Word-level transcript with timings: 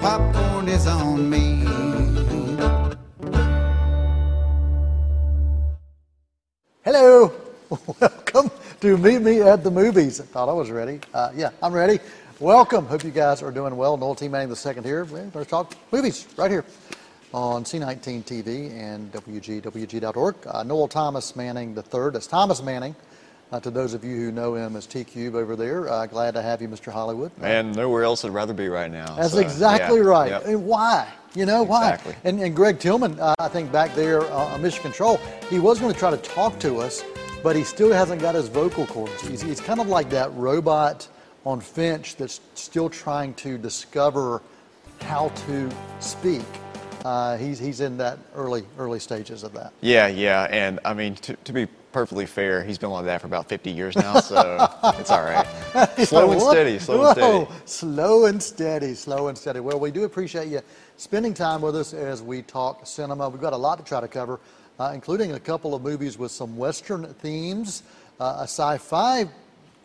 popcorn 0.00 0.68
is 0.68 0.86
on 0.86 1.28
me. 1.28 1.64
Hello, 6.84 7.32
welcome 8.00 8.50
to 8.80 8.96
Meet 8.96 9.22
Me 9.22 9.40
at 9.42 9.62
the 9.62 9.70
Movies. 9.70 10.20
I 10.20 10.24
thought 10.24 10.48
I 10.48 10.52
was 10.52 10.70
ready. 10.70 11.00
Uh, 11.12 11.30
yeah, 11.34 11.50
I'm 11.62 11.72
ready. 11.72 11.98
Welcome. 12.40 12.86
Hope 12.86 13.04
you 13.04 13.10
guys 13.10 13.42
are 13.42 13.50
doing 13.50 13.76
well. 13.76 13.96
Noel 13.98 14.14
T. 14.14 14.26
Manning 14.26 14.48
the 14.48 14.56
second 14.56 14.84
here. 14.84 15.04
We're 15.04 15.26
going 15.26 15.30
to 15.30 15.44
talk 15.44 15.74
movies 15.92 16.26
right 16.38 16.50
here 16.50 16.64
on 17.34 17.64
C19 17.64 18.24
TV 18.24 18.72
and 18.72 19.12
WGWG.org. 19.12 20.36
Uh, 20.46 20.62
Noel 20.62 20.88
Thomas 20.88 21.36
Manning 21.36 21.74
the 21.74 21.82
third. 21.82 22.14
That's 22.14 22.26
Thomas 22.26 22.62
Manning. 22.62 22.96
Uh, 23.52 23.58
to 23.58 23.70
those 23.70 23.94
of 23.94 24.04
you 24.04 24.14
who 24.14 24.30
know 24.30 24.54
him 24.54 24.76
as 24.76 24.86
T 24.86 25.02
Cube 25.02 25.34
over 25.34 25.56
there, 25.56 25.88
uh, 25.88 26.06
glad 26.06 26.34
to 26.34 26.42
have 26.42 26.62
you, 26.62 26.68
Mr. 26.68 26.92
Hollywood. 26.92 27.32
And 27.42 27.74
nowhere 27.74 28.04
else 28.04 28.24
I'd 28.24 28.30
rather 28.30 28.54
be 28.54 28.68
right 28.68 28.90
now. 28.90 29.16
That's 29.16 29.32
so, 29.32 29.40
exactly 29.40 29.98
yeah, 29.98 30.04
right. 30.04 30.30
yep. 30.30 30.46
And 30.46 30.64
why? 30.64 31.08
You 31.34 31.46
know 31.46 31.64
why? 31.64 31.94
Exactly. 31.94 32.14
And, 32.24 32.40
and 32.40 32.54
Greg 32.54 32.78
Tillman, 32.78 33.18
uh, 33.18 33.34
I 33.40 33.48
think 33.48 33.72
back 33.72 33.94
there 33.96 34.20
uh, 34.22 34.54
on 34.54 34.62
Mission 34.62 34.82
Control, 34.82 35.16
he 35.48 35.58
was 35.58 35.80
going 35.80 35.92
to 35.92 35.98
try 35.98 36.10
to 36.10 36.16
talk 36.18 36.60
to 36.60 36.78
us, 36.78 37.02
but 37.42 37.56
he 37.56 37.64
still 37.64 37.92
hasn't 37.92 38.20
got 38.20 38.36
his 38.36 38.46
vocal 38.46 38.86
cords. 38.86 39.20
He's, 39.26 39.42
he's 39.42 39.60
kind 39.60 39.80
of 39.80 39.88
like 39.88 40.10
that 40.10 40.32
robot 40.34 41.08
on 41.44 41.60
Finch 41.60 42.14
that's 42.16 42.40
still 42.54 42.88
trying 42.88 43.34
to 43.34 43.58
discover 43.58 44.42
how 45.00 45.30
to 45.46 45.70
speak. 45.98 46.42
Uh, 47.04 47.36
he's, 47.36 47.58
he's 47.58 47.80
in 47.80 47.96
that 47.96 48.18
early 48.36 48.62
early 48.78 49.00
stages 49.00 49.42
of 49.42 49.52
that. 49.54 49.72
Yeah, 49.80 50.06
yeah. 50.06 50.46
And 50.50 50.78
I 50.84 50.94
mean, 50.94 51.14
to, 51.16 51.34
to 51.34 51.52
be 51.52 51.66
perfectly 51.92 52.26
fair, 52.26 52.62
he's 52.62 52.78
been 52.78 52.90
like 52.90 53.04
that 53.04 53.20
for 53.20 53.26
about 53.26 53.48
50 53.48 53.70
years 53.70 53.96
now, 53.96 54.20
so 54.20 54.68
it's 54.98 55.10
all 55.10 55.22
right. 55.22 55.46
Slow 55.98 56.32
and 56.32 56.40
steady, 56.40 56.78
slow 56.78 56.98
whoa, 56.98 57.06
and 57.06 57.16
steady. 57.16 57.60
Slow 57.66 58.24
and 58.26 58.42
steady, 58.42 58.94
slow 58.94 59.28
and 59.28 59.38
steady. 59.38 59.60
Well, 59.60 59.78
we 59.78 59.90
do 59.90 60.04
appreciate 60.04 60.48
you 60.48 60.60
spending 60.96 61.34
time 61.34 61.62
with 61.62 61.76
us 61.76 61.94
as 61.94 62.22
we 62.22 62.42
talk 62.42 62.86
cinema. 62.86 63.28
We've 63.28 63.40
got 63.40 63.52
a 63.52 63.56
lot 63.56 63.78
to 63.78 63.84
try 63.84 64.00
to 64.00 64.08
cover, 64.08 64.40
uh, 64.78 64.92
including 64.94 65.32
a 65.32 65.40
couple 65.40 65.74
of 65.74 65.82
movies 65.82 66.18
with 66.18 66.30
some 66.30 66.56
Western 66.56 67.12
themes, 67.14 67.82
uh, 68.20 68.38
a 68.40 68.44
sci 68.44 68.78
fi 68.78 69.28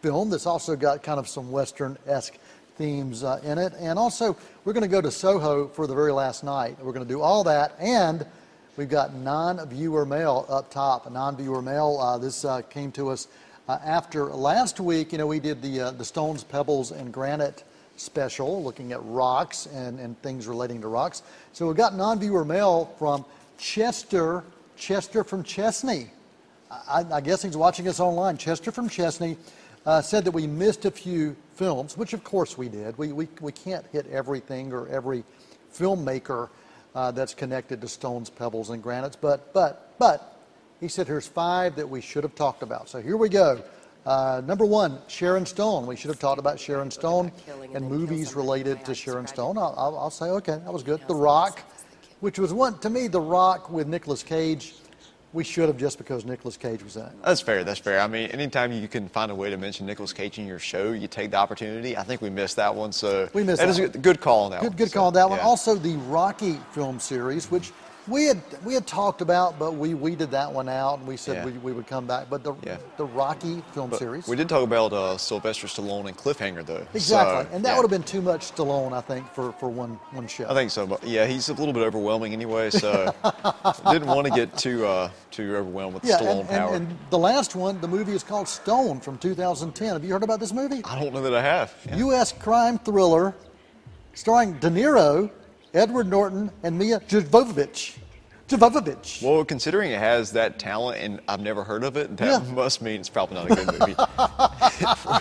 film 0.01 0.29
that's 0.29 0.45
also 0.45 0.75
got 0.75 1.03
kind 1.03 1.19
of 1.19 1.27
some 1.27 1.51
Western 1.51 1.97
esque 2.07 2.37
themes 2.77 3.23
uh, 3.23 3.39
in 3.43 3.57
it. 3.57 3.73
And 3.79 3.97
also, 3.97 4.35
we're 4.63 4.73
going 4.73 4.83
to 4.83 4.89
go 4.89 5.01
to 5.01 5.11
Soho 5.11 5.67
for 5.67 5.87
the 5.87 5.95
very 5.95 6.11
last 6.11 6.43
night. 6.43 6.77
We're 6.81 6.93
going 6.93 7.07
to 7.07 7.13
do 7.13 7.21
all 7.21 7.43
that 7.45 7.75
and 7.79 8.25
We've 8.77 8.89
got 8.89 9.13
non-viewer 9.15 10.05
mail 10.05 10.45
up 10.49 10.69
top. 10.69 11.09
Non-viewer 11.09 11.61
mail. 11.61 11.97
Uh, 11.97 12.17
this 12.17 12.43
uh, 12.43 12.61
came 12.61 12.91
to 12.93 13.09
us 13.09 13.29
uh, 13.69 13.79
after 13.81 14.25
last 14.25 14.81
week. 14.81 15.13
You 15.13 15.17
know, 15.17 15.27
we 15.27 15.39
did 15.39 15.61
the 15.61 15.79
uh, 15.79 15.91
the 15.91 16.03
stones, 16.03 16.43
pebbles, 16.43 16.91
and 16.91 17.13
granite 17.13 17.63
special, 17.95 18.61
looking 18.61 18.91
at 18.91 18.99
rocks 19.05 19.67
and, 19.67 19.97
and 19.97 20.21
things 20.21 20.45
relating 20.45 20.81
to 20.81 20.89
rocks. 20.89 21.23
So 21.53 21.67
we've 21.67 21.77
got 21.77 21.95
non-viewer 21.95 22.43
mail 22.43 22.93
from 22.99 23.23
Chester. 23.57 24.43
Chester 24.75 25.23
from 25.23 25.41
Chesney. 25.41 26.11
I, 26.69 27.05
I 27.09 27.21
guess 27.21 27.41
he's 27.43 27.55
watching 27.55 27.87
us 27.87 28.01
online. 28.01 28.37
Chester 28.37 28.73
from 28.73 28.89
Chesney 28.89 29.37
uh, 29.85 30.01
said 30.01 30.25
that 30.25 30.31
we 30.31 30.47
missed 30.47 30.83
a 30.83 30.91
few 30.91 31.37
films, 31.53 31.95
which 31.95 32.11
of 32.11 32.25
course 32.25 32.57
we 32.57 32.67
did. 32.67 32.97
We 32.97 33.13
we 33.13 33.29
we 33.39 33.53
can't 33.53 33.85
hit 33.93 34.05
everything 34.11 34.73
or 34.73 34.89
every 34.89 35.23
filmmaker 35.73 36.49
uh, 36.95 37.11
that's 37.11 37.33
connected 37.33 37.81
to 37.81 37.87
stones, 37.87 38.29
pebbles, 38.29 38.69
and 38.69 38.81
granites. 38.81 39.15
But, 39.15 39.53
but, 39.53 39.93
but, 39.99 40.31
he 40.79 40.87
said 40.87 41.07
here's 41.07 41.27
five 41.27 41.75
that 41.75 41.89
we 41.89 42.01
should 42.01 42.23
have 42.23 42.35
talked 42.35 42.63
about. 42.63 42.89
So 42.89 43.01
here 43.01 43.17
we 43.17 43.29
go. 43.29 43.61
Uh, 44.05 44.41
number 44.45 44.65
one, 44.65 44.99
Sharon 45.07 45.45
Stone. 45.45 45.87
We 45.87 45.95
should 45.95 46.09
have 46.09 46.19
talked 46.19 46.39
about 46.39 46.59
Sharon 46.59 46.91
Stone 46.91 47.31
and 47.73 47.89
movies 47.89 48.35
related 48.35 48.85
to 48.85 48.93
Sharon 48.93 49.25
Stone. 49.25 49.57
I'll, 49.57 49.73
I'll, 49.77 49.97
I'll 49.97 50.09
say, 50.09 50.25
okay, 50.25 50.59
that 50.63 50.71
was 50.71 50.83
good. 50.83 51.01
The 51.07 51.15
Rock, 51.15 51.61
which 52.19 52.37
was 52.37 52.53
one, 52.53 52.77
to 52.79 52.89
me, 52.89 53.07
The 53.07 53.21
Rock 53.21 53.69
with 53.69 53.87
Nicolas 53.87 54.21
Cage. 54.21 54.75
We 55.35 55.43
should 55.43 55.67
have 55.67 55.75
just 55.75 55.97
because 55.97 56.23
Nicolas 56.23 56.55
Cage 56.55 56.81
was 56.81 56.95
in 56.95 57.01
it. 57.03 57.11
That's 57.21 57.41
fair. 57.41 57.65
That's 57.65 57.79
fair. 57.81 57.99
I 57.99 58.07
mean, 58.07 58.29
anytime 58.31 58.71
you 58.71 58.87
can 58.87 59.09
find 59.09 59.29
a 59.29 59.35
way 59.35 59.49
to 59.49 59.57
mention 59.57 59.85
Nicolas 59.85 60.13
Cage 60.13 60.39
in 60.39 60.47
your 60.47 60.59
show, 60.59 60.93
you 60.93 61.09
take 61.09 61.31
the 61.31 61.35
opportunity. 61.37 61.97
I 61.97 62.03
think 62.03 62.21
we 62.21 62.29
missed 62.29 62.55
that 62.55 62.73
one, 62.73 62.93
so 62.93 63.27
We 63.33 63.43
missed 63.43 63.59
that 63.59 63.65
that 63.65 63.71
is 63.71 63.79
a 63.95 63.97
good, 63.97 64.21
call 64.21 64.45
on 64.45 64.51
that 64.51 64.61
Good, 64.61 64.69
one. 64.69 64.77
good 64.77 64.91
So, 64.91 64.93
call 64.99 65.07
on 65.07 65.13
that 65.15 65.29
one. 65.29 65.39
yeah. 65.39 65.43
Also, 65.45 65.75
the 65.75 65.95
Rocky 66.07 66.57
film 66.71 67.01
series, 67.01 67.51
which 67.51 67.73
we 68.07 68.25
had 68.25 68.39
we 68.63 68.73
had 68.73 68.85
talked 68.85 69.21
about, 69.21 69.57
but 69.57 69.73
we 69.75 69.93
weeded 69.93 70.29
that 70.31 70.51
one 70.51 70.69
out, 70.69 70.99
and 70.99 71.07
we 71.07 71.17
said 71.17 71.37
Yeah. 71.37 71.45
we, 71.45 71.51
we 71.53 71.71
would 71.73 71.87
come 71.87 72.05
back. 72.05 72.27
But 72.29 72.43
the 72.43 72.53
Yeah. 72.63 72.77
the 72.97 73.05
Rocky 73.05 73.63
film 73.73 73.89
But 73.89 73.99
series, 73.99 74.27
We 74.27 74.35
did 74.35 74.47
talk 74.49 74.63
about 74.63 74.93
uh, 74.93 75.17
Sylvester 75.17 75.67
Stallone 75.67 76.07
and 76.07 76.17
Cliffhanger, 76.17 76.65
though. 76.65 76.85
exactly, 76.93 77.45
So, 77.45 77.55
and 77.55 77.63
that 77.65 77.69
yeah. 77.69 77.75
would 77.77 77.83
have 77.83 77.89
been 77.91 78.03
too 78.03 78.21
much 78.21 78.53
Stallone, 78.53 78.93
I 78.93 79.01
think, 79.01 79.31
for, 79.33 79.51
for 79.53 79.69
one 79.69 79.99
one 80.11 80.27
show. 80.27 80.45
I 80.49 80.53
think 80.53 80.71
so, 80.71 80.85
but 80.85 81.03
yeah, 81.03 81.25
he's 81.25 81.49
a 81.49 81.53
little 81.53 81.73
bit 81.73 81.83
overwhelming 81.83 82.33
anyway, 82.33 82.69
so 82.69 83.13
didn't 83.91 84.07
want 84.07 84.25
to 84.27 84.33
get 84.33 84.55
too 84.57 84.85
uh, 84.85 85.09
too 85.31 85.55
overwhelmed 85.55 85.95
with 85.95 86.05
yeah, 86.05 86.17
Stallone 86.19 86.39
and, 86.41 86.49
power. 86.49 86.73
and, 86.75 86.87
and 86.87 86.97
the 87.09 87.17
last 87.17 87.55
one, 87.55 87.81
the 87.81 87.87
movie 87.87 88.13
is 88.13 88.23
called 88.23 88.47
Stone 88.47 88.99
from 89.01 89.17
2010. 89.17 89.93
Have 89.93 90.03
you 90.03 90.13
heard 90.13 90.23
about 90.23 90.39
this 90.39 90.53
movie? 90.53 90.81
I 90.85 90.99
don't 90.99 91.13
know 91.13 91.21
that 91.21 91.33
I 91.33 91.41
have. 91.41 91.73
U.S. 91.95 92.31
crime 92.31 92.77
thriller, 92.79 93.33
starring 94.13 94.53
De 94.59 94.69
Niro, 94.69 95.29
Edward 95.75 96.07
Norton, 96.09 96.49
and 96.63 96.77
Milla 96.77 96.99
Jovovich. 97.01 97.97
Jovovich. 98.47 99.21
Well, 99.23 99.43
considering 99.43 99.91
it 99.91 99.99
has 99.99 100.31
that 100.33 100.59
talent 100.59 101.01
and 101.01 101.19
I've 101.27 101.41
never 101.41 101.63
heard 101.63 101.83
of 101.83 101.97
it, 101.97 102.15
that 102.17 102.43
Yeah. 102.43 102.51
must 102.53 102.81
mean 102.81 102.99
it's 102.99 103.09
probably 103.09 103.35
not 103.35 103.51
a 103.51 103.55
good 103.55 103.79
movie. 103.79 103.95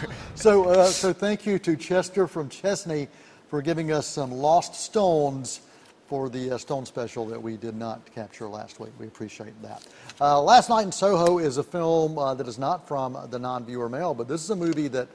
So, 0.34 0.68
uh, 0.68 0.86
so 0.86 1.12
thank 1.12 1.46
you 1.46 1.58
to 1.60 1.76
Chester 1.76 2.26
from 2.26 2.48
Chesney 2.48 3.08
for 3.48 3.62
giving 3.62 3.92
us 3.92 4.06
some 4.06 4.30
lost 4.32 4.74
stones 4.74 5.60
for 6.08 6.28
the 6.28 6.50
uh, 6.52 6.58
stone 6.58 6.84
special 6.84 7.24
that 7.26 7.40
we 7.40 7.56
did 7.56 7.76
not 7.76 8.00
capture 8.14 8.46
last 8.48 8.78
week. 8.80 8.90
We 8.98 9.06
appreciate 9.06 9.60
that. 9.62 9.82
Uh, 10.20 10.42
last 10.42 10.68
Night 10.68 10.82
in 10.82 10.92
Soho 10.92 11.38
is 11.38 11.56
a 11.56 11.62
film 11.62 12.18
uh, 12.18 12.34
that 12.34 12.46
is 12.48 12.58
not 12.58 12.86
from 12.86 13.16
the 13.30 13.38
non-viewer 13.38 13.88
mail, 13.88 14.12
but 14.12 14.28
this 14.28 14.42
is 14.42 14.50
a 14.50 14.56
movie 14.56 14.88
that, 14.88 15.08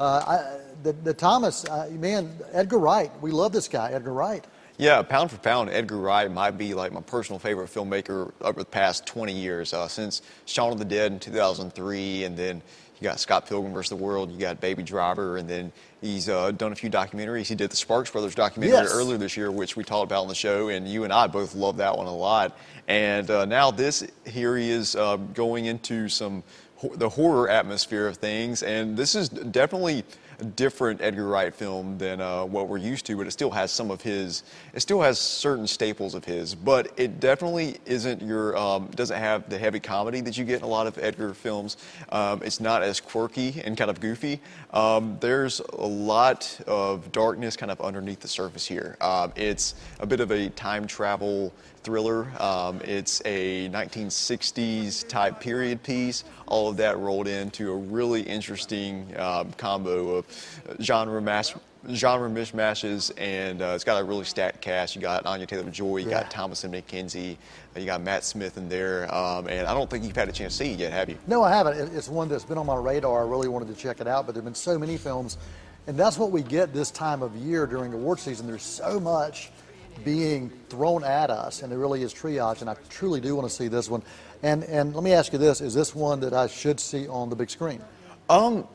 uh, 0.00 0.04
I, 0.26 0.58
that, 0.82 1.02
that 1.04 1.18
Thomas, 1.18 1.64
uh, 1.64 1.88
man, 1.92 2.36
Edgar 2.52 2.78
Wright, 2.78 3.10
we 3.22 3.30
love 3.30 3.52
this 3.52 3.68
guy, 3.68 3.90
Edgar 3.92 4.12
Wright. 4.12 4.44
Yeah, 4.76 5.02
pound 5.02 5.30
for 5.30 5.36
pound, 5.38 5.70
Edgar 5.70 5.98
Wright 5.98 6.28
might 6.30 6.58
be 6.58 6.74
like 6.74 6.92
my 6.92 7.00
personal 7.00 7.38
favorite 7.38 7.70
filmmaker 7.72 8.32
over 8.40 8.58
the 8.58 8.64
past 8.64 9.06
20 9.06 9.32
years. 9.32 9.72
Uh, 9.72 9.86
since 9.86 10.20
Shaun 10.46 10.72
of 10.72 10.78
the 10.78 10.84
Dead 10.84 11.12
in 11.12 11.20
2003, 11.20 12.24
and 12.24 12.36
then 12.36 12.60
you 13.00 13.04
got 13.04 13.20
Scott 13.20 13.46
Pilgrim 13.48 13.72
vs. 13.72 13.90
the 13.90 13.96
World, 13.96 14.32
you 14.32 14.38
got 14.38 14.60
Baby 14.60 14.82
Driver, 14.82 15.36
and 15.36 15.48
then 15.48 15.70
he's 16.00 16.28
uh, 16.28 16.50
done 16.50 16.72
a 16.72 16.74
few 16.74 16.90
documentaries. 16.90 17.46
He 17.46 17.54
did 17.54 17.70
the 17.70 17.76
Sparks 17.76 18.10
Brothers 18.10 18.34
documentary 18.34 18.78
Yes. 18.78 18.92
earlier 18.92 19.16
this 19.16 19.36
year, 19.36 19.52
which 19.52 19.76
we 19.76 19.84
talked 19.84 20.10
about 20.10 20.22
on 20.22 20.28
the 20.28 20.34
show, 20.34 20.68
and 20.68 20.88
you 20.88 21.04
and 21.04 21.12
I 21.12 21.28
both 21.28 21.54
love 21.54 21.76
that 21.76 21.96
one 21.96 22.08
a 22.08 22.14
lot. 22.14 22.58
And 22.88 23.30
uh, 23.30 23.44
now 23.44 23.70
this, 23.70 24.04
here 24.26 24.56
he 24.56 24.70
is 24.70 24.96
uh, 24.96 25.16
going 25.16 25.66
into 25.66 26.08
some 26.08 26.42
the 26.96 27.08
horror 27.08 27.48
atmosphere 27.48 28.06
of 28.08 28.16
things, 28.16 28.62
and 28.62 28.96
this 28.96 29.14
is 29.14 29.28
definitely 29.30 30.04
different 30.56 31.00
Edgar 31.00 31.26
Wright 31.28 31.54
film 31.54 31.98
than 31.98 32.20
uh, 32.20 32.44
what 32.44 32.68
we're 32.68 32.78
used 32.78 33.06
to, 33.06 33.16
but 33.16 33.26
it 33.26 33.30
still 33.30 33.50
has 33.50 33.70
some 33.70 33.90
of 33.90 34.00
his, 34.02 34.42
it 34.72 34.80
still 34.80 35.00
has 35.00 35.18
certain 35.18 35.66
staples 35.66 36.14
of 36.14 36.24
his, 36.24 36.54
but 36.54 36.92
it 36.96 37.20
definitely 37.20 37.78
isn't 37.86 38.22
your, 38.22 38.56
um, 38.56 38.88
doesn't 38.94 39.18
have 39.18 39.48
the 39.48 39.58
heavy 39.58 39.80
comedy 39.80 40.20
that 40.20 40.36
you 40.36 40.44
get 40.44 40.58
in 40.58 40.64
a 40.64 40.68
lot 40.68 40.86
of 40.86 40.98
Edgar 40.98 41.34
films. 41.34 41.76
Um, 42.10 42.42
it's 42.42 42.60
not 42.60 42.82
as 42.82 43.00
quirky 43.00 43.60
and 43.64 43.76
kind 43.76 43.90
of 43.90 44.00
goofy. 44.00 44.40
Um, 44.72 45.16
there's 45.20 45.60
a 45.78 45.86
lot 45.86 46.60
of 46.66 47.10
darkness 47.12 47.56
kind 47.56 47.70
of 47.70 47.80
underneath 47.80 48.20
the 48.20 48.28
surface 48.28 48.66
here. 48.66 48.96
Um, 49.00 49.32
it's 49.36 49.74
a 50.00 50.06
bit 50.06 50.20
of 50.20 50.30
a 50.30 50.48
time 50.50 50.86
travel 50.86 51.52
thriller. 51.84 52.26
Um, 52.42 52.80
it's 52.82 53.20
a 53.24 53.68
1960s 53.68 55.06
type 55.06 55.38
period 55.38 55.82
piece. 55.82 56.24
All 56.46 56.68
of 56.68 56.78
that 56.78 56.98
rolled 56.98 57.28
into 57.28 57.70
a 57.70 57.76
really 57.76 58.22
interesting 58.22 59.14
um, 59.18 59.52
combo 59.52 60.16
of 60.16 60.26
genre 60.80 61.20
mash, 61.20 61.54
genre 61.90 62.28
mishmashes, 62.30 63.12
and 63.18 63.60
uh, 63.62 63.72
it's 63.74 63.84
got 63.84 64.00
a 64.00 64.04
really 64.04 64.24
stacked 64.24 64.60
cast. 64.62 64.96
You 64.96 65.02
got 65.02 65.26
Anya 65.26 65.46
Taylor 65.46 65.70
Joy, 65.70 65.98
you 65.98 66.08
Yeah. 66.10 66.22
got 66.22 66.30
Thomasin 66.32 66.70
McKenzie, 66.70 67.36
you 67.76 67.84
got 67.86 68.00
Matt 68.00 68.24
Smith 68.24 68.56
in 68.56 68.68
there, 68.68 69.14
um, 69.14 69.46
and 69.46 69.66
I 69.66 69.74
don't 69.74 69.88
think 69.90 70.04
you've 70.04 70.16
had 70.16 70.28
a 70.28 70.32
chance 70.32 70.56
to 70.58 70.64
see 70.64 70.72
it 70.72 70.78
yet, 70.80 70.92
have 70.92 71.10
you? 71.10 71.18
No, 71.26 71.42
I 71.44 71.50
haven't. 71.54 71.94
It's 71.94 72.08
one 72.08 72.28
that's 72.28 72.44
been 72.44 72.58
on 72.58 72.66
my 72.66 72.76
radar. 72.76 73.24
I 73.24 73.28
really 73.28 73.48
wanted 73.48 73.68
to 73.68 73.74
check 73.74 74.00
it 74.00 74.06
out, 74.08 74.24
but 74.26 74.34
there 74.34 74.40
have 74.40 74.46
been 74.46 74.54
so 74.54 74.78
many 74.78 74.96
films, 74.96 75.36
and 75.86 75.96
that's 75.98 76.16
what 76.16 76.30
we 76.30 76.42
get 76.42 76.72
this 76.72 76.90
time 76.90 77.22
of 77.22 77.36
year 77.36 77.66
during 77.66 77.92
award 77.92 78.18
season. 78.18 78.46
There's 78.46 78.62
so 78.62 78.98
much 78.98 79.50
being 80.04 80.50
thrown 80.68 81.04
at 81.04 81.30
us, 81.30 81.62
and 81.62 81.72
it 81.72 81.76
really 81.76 82.02
is 82.02 82.12
triage. 82.12 82.60
And 82.60 82.70
I 82.70 82.76
truly 82.88 83.20
do 83.20 83.36
want 83.36 83.48
to 83.48 83.54
see 83.54 83.68
this 83.68 83.88
one. 83.88 84.02
And 84.42 84.64
and 84.64 84.94
let 84.94 85.04
me 85.04 85.12
ask 85.12 85.32
you 85.32 85.38
this: 85.38 85.60
Is 85.60 85.74
this 85.74 85.94
one 85.94 86.20
that 86.20 86.32
I 86.32 86.46
should 86.46 86.80
see 86.80 87.08
on 87.08 87.30
the 87.30 87.36
big 87.36 87.50
screen? 87.50 87.80
Um, 88.28 88.66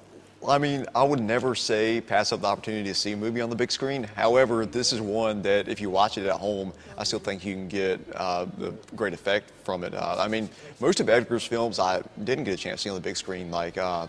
I 0.48 0.58
mean, 0.58 0.86
I 0.96 1.04
would 1.04 1.20
never 1.20 1.54
say 1.54 2.00
pass 2.00 2.32
up 2.32 2.42
the 2.42 2.48
opportunity 2.48 2.88
to 2.88 2.96
see 2.96 3.12
a 3.12 3.18
movie 3.18 3.42
on 3.42 3.50
the 3.50 3.56
big 3.56 3.72
screen. 3.72 4.04
However, 4.04 4.66
this 4.66 4.94
is 4.94 5.02
one 5.02 5.42
that 5.42 5.68
if 5.68 5.82
you 5.82 5.90
watch 5.90 6.18
it 6.18 6.26
at 6.26 6.40
home, 6.40 6.72
I 6.98 7.04
still 7.04 7.20
think 7.20 7.44
you 7.44 7.54
can 7.56 7.68
get 7.68 8.00
uh, 8.16 8.46
the 8.58 8.72
great 8.96 9.14
effect 9.14 9.52
from 9.64 9.84
it. 9.84 9.94
Uh, 9.94 10.16
I 10.18 10.30
mean, 10.30 10.50
most 10.80 11.02
of 11.02 11.10
Edgar's 11.10 11.46
films 11.46 11.78
I 11.78 12.02
didn't 12.24 12.46
get 12.46 12.54
a 12.54 12.58
chance 12.58 12.82
to 12.82 12.84
see 12.84 12.90
on 12.90 12.96
the 12.96 13.02
big 13.02 13.18
screen, 13.18 13.52
like 13.52 13.78
uh, 13.78 14.08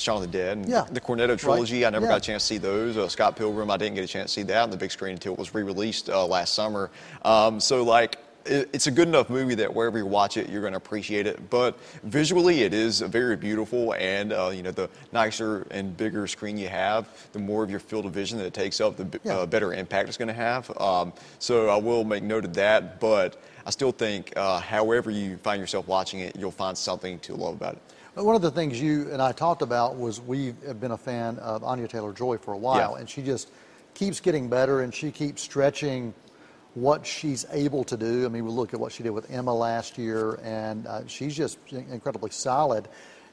Shaun 0.00 0.16
of 0.16 0.22
the 0.22 0.38
Dead 0.38 0.56
and 0.56 0.68
Yeah. 0.68 0.86
the 0.90 1.00
Cornetto 1.00 1.38
trilogy. 1.38 1.82
Right. 1.82 1.88
I 1.88 1.90
never 1.90 2.06
Yeah. 2.06 2.12
got 2.12 2.18
a 2.18 2.20
chance 2.20 2.42
to 2.44 2.46
see 2.48 2.58
those. 2.58 2.96
Uh, 2.96 3.08
Scott 3.08 3.36
Pilgrim, 3.36 3.70
I 3.70 3.76
didn't 3.76 3.94
get 3.94 4.04
a 4.04 4.08
chance 4.08 4.30
to 4.32 4.40
see 4.40 4.44
that 4.44 4.62
on 4.62 4.70
the 4.70 4.76
big 4.76 4.90
screen 4.90 5.12
until 5.12 5.32
it 5.34 5.38
was 5.38 5.54
re-released 5.54 6.08
uh, 6.10 6.24
last 6.26 6.54
summer. 6.54 6.90
Um, 7.24 7.60
so 7.60 7.82
like. 7.82 8.18
It's 8.46 8.86
a 8.86 8.90
good 8.90 9.06
enough 9.06 9.28
movie 9.28 9.54
that 9.56 9.74
wherever 9.74 9.98
you 9.98 10.06
watch 10.06 10.38
it, 10.38 10.48
you're 10.48 10.62
going 10.62 10.72
to 10.72 10.78
appreciate 10.78 11.26
it. 11.26 11.50
But 11.50 11.78
visually, 12.04 12.62
it 12.62 12.72
is 12.72 13.02
very 13.02 13.36
beautiful, 13.36 13.92
and 13.98 14.32
uh, 14.32 14.48
you 14.48 14.62
know, 14.62 14.70
the 14.70 14.88
nicer 15.12 15.66
and 15.70 15.94
bigger 15.94 16.26
screen 16.26 16.56
you 16.56 16.68
have, 16.68 17.06
the 17.32 17.38
more 17.38 17.62
of 17.62 17.70
your 17.70 17.80
field 17.80 18.06
of 18.06 18.12
vision 18.12 18.38
that 18.38 18.46
it 18.46 18.54
takes 18.54 18.80
up, 18.80 18.96
the 18.96 19.04
b- 19.04 19.18
Yeah. 19.24 19.40
uh, 19.40 19.46
better 19.46 19.74
impact 19.74 20.08
it's 20.08 20.16
going 20.16 20.28
to 20.28 20.32
have. 20.34 20.70
Um, 20.80 21.12
so 21.38 21.68
I 21.68 21.76
will 21.76 22.02
make 22.02 22.22
note 22.22 22.46
of 22.46 22.54
that. 22.54 22.98
But 22.98 23.36
I 23.66 23.70
still 23.70 23.92
think, 23.92 24.32
uh, 24.36 24.58
however 24.58 25.10
you 25.10 25.36
find 25.36 25.60
yourself 25.60 25.86
watching 25.86 26.20
it, 26.20 26.34
you'll 26.34 26.50
find 26.50 26.76
something 26.78 27.18
to 27.20 27.34
love 27.34 27.52
about 27.56 27.74
it. 27.74 27.82
One 28.20 28.36
of 28.36 28.42
the 28.42 28.50
things 28.50 28.78
you 28.78 29.10
and 29.10 29.22
I 29.22 29.32
talked 29.32 29.62
about 29.62 29.96
was 29.96 30.20
we 30.20 30.54
have 30.66 30.78
been 30.78 30.90
a 30.90 30.98
fan 30.98 31.38
of 31.38 31.64
Anya 31.64 31.88
Taylor 31.88 32.12
Joy 32.12 32.36
for 32.36 32.52
a 32.52 32.58
while, 32.58 32.92
Yeah. 32.94 33.00
and 33.00 33.08
she 33.08 33.22
just 33.22 33.50
keeps 33.94 34.20
getting 34.20 34.46
better 34.48 34.82
and 34.82 34.94
she 34.94 35.10
keeps 35.10 35.40
stretching 35.40 36.12
what 36.74 37.06
she's 37.06 37.46
able 37.50 37.82
to 37.84 37.96
do. 37.96 38.26
I 38.26 38.28
mean, 38.28 38.44
we 38.44 38.50
look 38.50 38.74
at 38.74 38.80
what 38.80 38.92
she 38.92 39.02
did 39.02 39.10
with 39.10 39.30
Emma 39.30 39.54
last 39.54 39.96
year, 39.96 40.38
and 40.42 40.86
uh, 40.86 41.06
she's 41.06 41.34
just 41.34 41.58
incredibly 41.72 42.30
solid. 42.30 42.88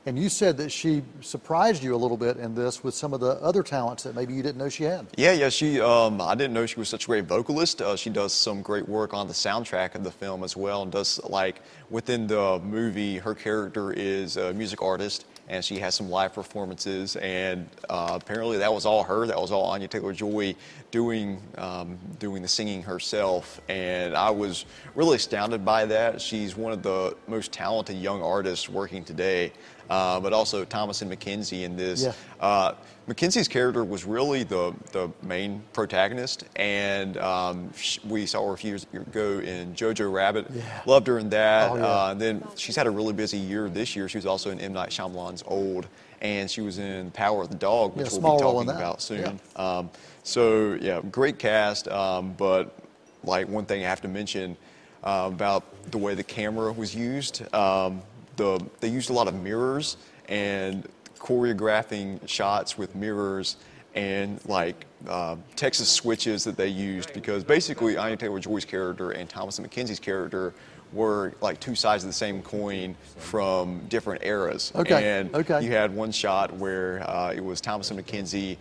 And 0.08 0.18
you 0.18 0.30
said 0.30 0.56
that 0.56 0.72
she 0.72 1.04
surprised 1.20 1.84
you 1.84 1.94
a 1.94 1.98
little 1.98 2.16
bit 2.16 2.38
in 2.38 2.56
this 2.56 2.82
with 2.82 2.96
some 2.96 3.14
of 3.14 3.20
the 3.20 3.32
other 3.42 3.62
talents 3.62 4.04
that 4.04 4.16
maybe 4.16 4.34
you 4.34 4.42
didn't 4.42 4.58
know 4.58 4.70
she 4.70 4.86
had. 4.86 5.06
Yeah, 5.18 5.34
yeah. 5.34 5.50
She, 5.50 5.82
um, 5.82 6.22
I 6.22 6.34
didn't 6.34 6.54
know 6.54 6.66
she 6.66 6.80
was 6.80 6.88
such 6.88 7.04
a 7.04 7.08
great 7.08 7.26
vocalist. 7.26 7.82
Uh, 7.82 7.98
she 7.98 8.10
does 8.10 8.32
some 8.32 8.62
great 8.62 8.88
work 8.88 9.14
on 9.14 9.28
the 9.28 9.34
soundtrack 9.34 9.96
of 9.96 10.06
the 10.06 10.12
film 10.12 10.46
as 10.46 10.56
well, 10.56 10.84
and 10.84 10.94
does 10.94 11.20
like 11.26 11.62
within 11.90 12.26
the 12.26 12.62
movie, 12.64 13.18
her 13.18 13.36
character 13.36 13.92
is 13.92 14.38
a 14.38 14.54
music 14.54 14.82
artist, 14.82 15.26
and 15.50 15.64
she 15.64 15.78
has 15.80 15.96
some 15.96 16.10
live 16.10 16.34
performances. 16.34 17.18
And 17.18 17.68
uh, 17.90 18.18
apparently, 18.22 18.60
that 18.60 18.74
was 18.74 18.86
all 18.86 19.04
her. 19.04 19.28
That 19.28 19.40
was 19.40 19.52
all 19.52 19.64
Anya 19.64 19.90
Taylor 19.90 20.14
Joy 20.14 20.56
doing, 20.90 21.42
um, 21.58 21.98
doing 22.20 22.42
the 22.42 22.48
singing 22.48 22.82
herself. 22.82 23.60
And 23.68 24.16
I 24.16 24.30
was 24.30 24.64
really 24.96 25.18
astounded 25.18 25.66
by 25.66 25.86
that. 25.86 26.22
She's 26.22 26.56
one 26.56 26.72
of 26.72 26.82
the 26.82 27.18
most 27.28 27.52
talented 27.52 27.98
young 27.98 28.22
artists 28.22 28.70
working 28.70 29.04
today. 29.04 29.52
Uh, 29.90 30.20
but 30.20 30.34
also 30.34 30.66
Thomasin 30.66 31.08
McKenzie 31.10 31.64
in 31.64 31.76
this. 31.76 32.04
Yeah. 32.04 32.14
Uh, 32.40 32.74
Mackenzie's 33.08 33.48
character 33.48 33.86
was 33.86 34.04
really 34.04 34.44
the, 34.44 34.76
the 34.92 35.10
main 35.24 35.64
protagonist, 35.72 36.44
and 36.58 37.16
um, 37.18 37.72
sh- 37.74 38.00
we 38.06 38.26
saw 38.26 38.46
her 38.48 38.54
a 38.54 38.58
few 38.58 38.72
years 38.72 38.86
ago 38.94 39.40
in 39.40 39.74
Jojo 39.74 40.12
Rabbit. 40.12 40.48
Yeah. 40.54 40.82
Loved 40.86 41.08
her 41.08 41.18
in 41.18 41.30
that. 41.30 41.72
Oh, 41.72 41.76
yeah. 41.78 41.86
uh, 41.86 42.14
then 42.16 42.46
she's 42.58 42.76
had 42.76 42.86
a 42.86 42.90
really 42.92 43.14
busy 43.14 43.38
year 43.38 43.70
this 43.70 43.96
year. 43.96 44.10
She 44.10 44.18
was 44.18 44.26
also 44.26 44.50
in 44.52 44.60
M. 44.60 44.74
Night 44.74 44.90
Shyamalan's 44.90 45.42
Old, 45.48 45.88
and 46.22 46.52
she 46.52 46.60
was 46.60 46.80
in 46.80 47.12
Power 47.12 47.44
of 47.44 47.50
the 47.50 47.56
Dog, 47.56 47.96
which 47.96 48.12
Yeah, 48.12 48.20
we'll 48.20 48.36
be 48.38 48.42
talking 48.42 48.70
about 48.70 49.02
soon. 49.02 49.40
Um, 49.56 49.90
so, 50.24 50.74
yeah, 50.82 51.00
great 51.10 51.40
cast, 51.40 51.88
um, 51.88 52.34
but 52.38 52.76
like 53.24 53.48
one 53.48 53.66
thing 53.66 53.86
I 53.86 53.88
have 53.88 54.02
to 54.02 54.10
mention 54.10 54.58
uh, 55.06 55.30
about 55.34 55.64
the 55.92 55.98
way 55.98 56.14
the 56.14 56.24
camera 56.26 56.74
was 56.74 56.94
used. 56.94 57.42
Um, 57.56 58.02
the, 58.38 58.64
they 58.80 58.88
used 58.88 59.10
a 59.10 59.14
lot 59.14 59.28
of 59.28 59.36
mirrors 59.36 59.98
and 60.30 60.88
choreographing 61.20 62.26
shots 62.28 62.78
with 62.78 62.96
mirrors 62.96 63.58
and 63.96 64.40
like 64.48 64.86
uh, 65.08 65.36
Texas 65.56 65.90
switches 65.90 66.44
that 66.44 66.56
they 66.56 66.68
used 66.68 67.14
because 67.14 67.44
basically 67.44 67.98
Anya 67.98 68.16
Taylor 68.16 68.40
Joy's 68.40 68.66
character 68.66 69.12
and 69.12 69.28
Thomasin 69.28 69.68
McKenzie's 69.68 70.00
character 70.00 70.54
were 70.94 71.34
like 71.42 71.60
two 71.60 71.76
sides 71.76 72.04
of 72.04 72.10
the 72.10 72.14
same 72.14 72.42
coin 72.42 72.96
from 73.18 73.82
different 73.90 74.24
eras. 74.24 74.72
Okay, 74.76 75.20
And 75.20 75.36
okay. 75.36 75.64
you 75.64 75.72
had 75.72 75.94
one 75.94 76.12
shot 76.12 76.54
where 76.54 77.08
uh, 77.10 77.34
it 77.34 77.44
was 77.44 77.60
Thomasin 77.60 78.02
McKenzie 78.02 78.58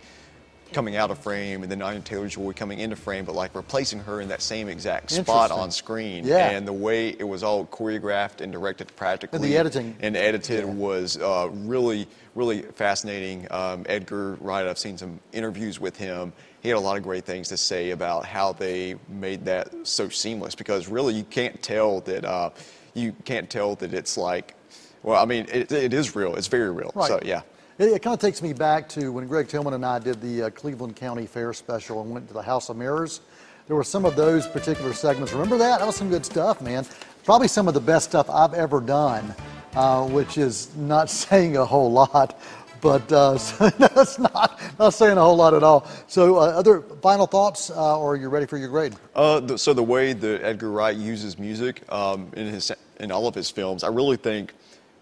coming 0.73 0.95
out 0.95 1.11
of 1.11 1.17
frame 1.19 1.63
and 1.63 1.71
then 1.71 1.81
Anya 1.81 2.01
Taylor 2.01 2.27
Joy 2.27 2.53
coming 2.53 2.79
into 2.79 2.95
frame, 2.95 3.25
but 3.25 3.35
like 3.35 3.55
replacing 3.55 3.99
her 3.99 4.21
in 4.21 4.29
that 4.29 4.41
same 4.41 4.67
exact 4.67 5.11
spot 5.11 5.51
on 5.51 5.71
screen. 5.71 6.25
Yeah. 6.25 6.49
And 6.49 6.67
the 6.67 6.73
way 6.73 7.09
it 7.09 7.23
was 7.23 7.43
all 7.43 7.65
choreographed 7.65 8.41
and 8.41 8.51
directed 8.51 8.95
practically. 8.95 9.37
And 9.37 9.45
the 9.45 9.57
editing. 9.57 9.95
And 9.99 10.15
edited 10.15 10.65
Yeah. 10.65 10.73
was 10.73 11.17
uh, 11.17 11.49
really, 11.51 12.07
really 12.35 12.61
fascinating. 12.61 13.47
Um, 13.51 13.85
Edgar 13.87 14.35
Wright, 14.35 14.65
I've 14.67 14.79
seen 14.79 14.97
some 14.97 15.19
interviews 15.33 15.79
with 15.79 15.97
him. 15.97 16.33
He 16.61 16.69
had 16.69 16.77
a 16.77 16.81
lot 16.81 16.97
of 16.97 17.03
great 17.03 17.23
things 17.25 17.49
to 17.49 17.57
say 17.57 17.91
about 17.91 18.25
how 18.25 18.53
they 18.53 18.95
made 19.07 19.45
that 19.45 19.73
so 19.83 20.09
seamless 20.09 20.55
because 20.55 20.87
really 20.87 21.13
you 21.13 21.23
can't 21.23 21.61
tell 21.61 22.01
that, 22.01 22.25
uh, 22.25 22.49
you 22.93 23.13
can't 23.25 23.49
tell 23.49 23.75
that 23.75 23.93
it's 23.93 24.17
like, 24.17 24.55
well, 25.03 25.21
I 25.21 25.25
mean, 25.25 25.45
it, 25.53 25.71
it 25.71 25.93
is 25.93 26.15
real. 26.15 26.35
It's 26.35 26.47
very 26.47 26.71
real. 26.71 26.91
Right. 26.95 27.07
So, 27.07 27.19
yeah. 27.23 27.41
It, 27.77 27.89
it 27.89 28.01
kind 28.01 28.15
of 28.15 28.19
takes 28.19 28.41
me 28.41 28.53
back 28.53 28.89
to 28.89 29.11
when 29.11 29.27
Greg 29.27 29.47
Tillman 29.47 29.73
and 29.73 29.85
I 29.85 29.99
did 29.99 30.19
the 30.19 30.43
uh, 30.43 30.49
Cleveland 30.49 30.95
County 30.95 31.27
Fair 31.27 31.53
special 31.53 32.01
and 32.01 32.09
went 32.09 32.27
to 32.27 32.33
the 32.33 32.41
House 32.41 32.69
of 32.69 32.77
Mirrors. 32.77 33.21
There 33.67 33.75
were 33.75 33.83
some 33.83 34.03
of 34.03 34.15
those 34.15 34.47
particular 34.47 34.93
segments. 34.93 35.31
Remember 35.31 35.59
that? 35.59 35.79
That 35.79 35.85
was 35.85 35.95
some 35.95 36.09
good 36.09 36.25
stuff, 36.25 36.59
man. 36.59 36.85
Probably 37.23 37.47
some 37.47 37.67
of 37.67 37.75
the 37.75 37.79
best 37.79 38.09
stuff 38.09 38.31
I've 38.31 38.55
ever 38.55 38.81
done, 38.81 39.35
uh, 39.75 40.07
which 40.07 40.39
is 40.39 40.75
not 40.75 41.09
saying 41.11 41.57
a 41.57 41.65
whole 41.65 41.91
lot, 41.91 42.41
but 42.81 43.11
uh, 43.11 43.33
that's 43.77 44.17
not, 44.17 44.59
not 44.79 44.95
saying 44.95 45.19
a 45.19 45.21
whole 45.21 45.35
lot 45.35 45.53
at 45.53 45.61
all. 45.61 45.87
So, 46.07 46.37
uh, 46.37 46.45
other 46.45 46.81
final 46.81 47.27
thoughts, 47.27 47.69
uh, 47.69 47.99
or 47.99 48.15
you're 48.15 48.31
ready 48.31 48.47
for 48.47 48.57
your 48.57 48.69
grade? 48.69 48.95
Uh, 49.13 49.39
the, 49.39 49.55
so 49.55 49.75
the 49.75 49.83
way 49.83 50.13
that 50.13 50.43
Edgar 50.43 50.71
Wright 50.71 50.95
uses 50.95 51.37
music 51.37 51.83
um, 51.91 52.31
in 52.35 52.47
his 52.47 52.71
in 52.99 53.11
all 53.11 53.27
of 53.27 53.35
his 53.35 53.51
films, 53.51 53.83
I 53.83 53.89
really 53.89 54.17
think 54.17 54.55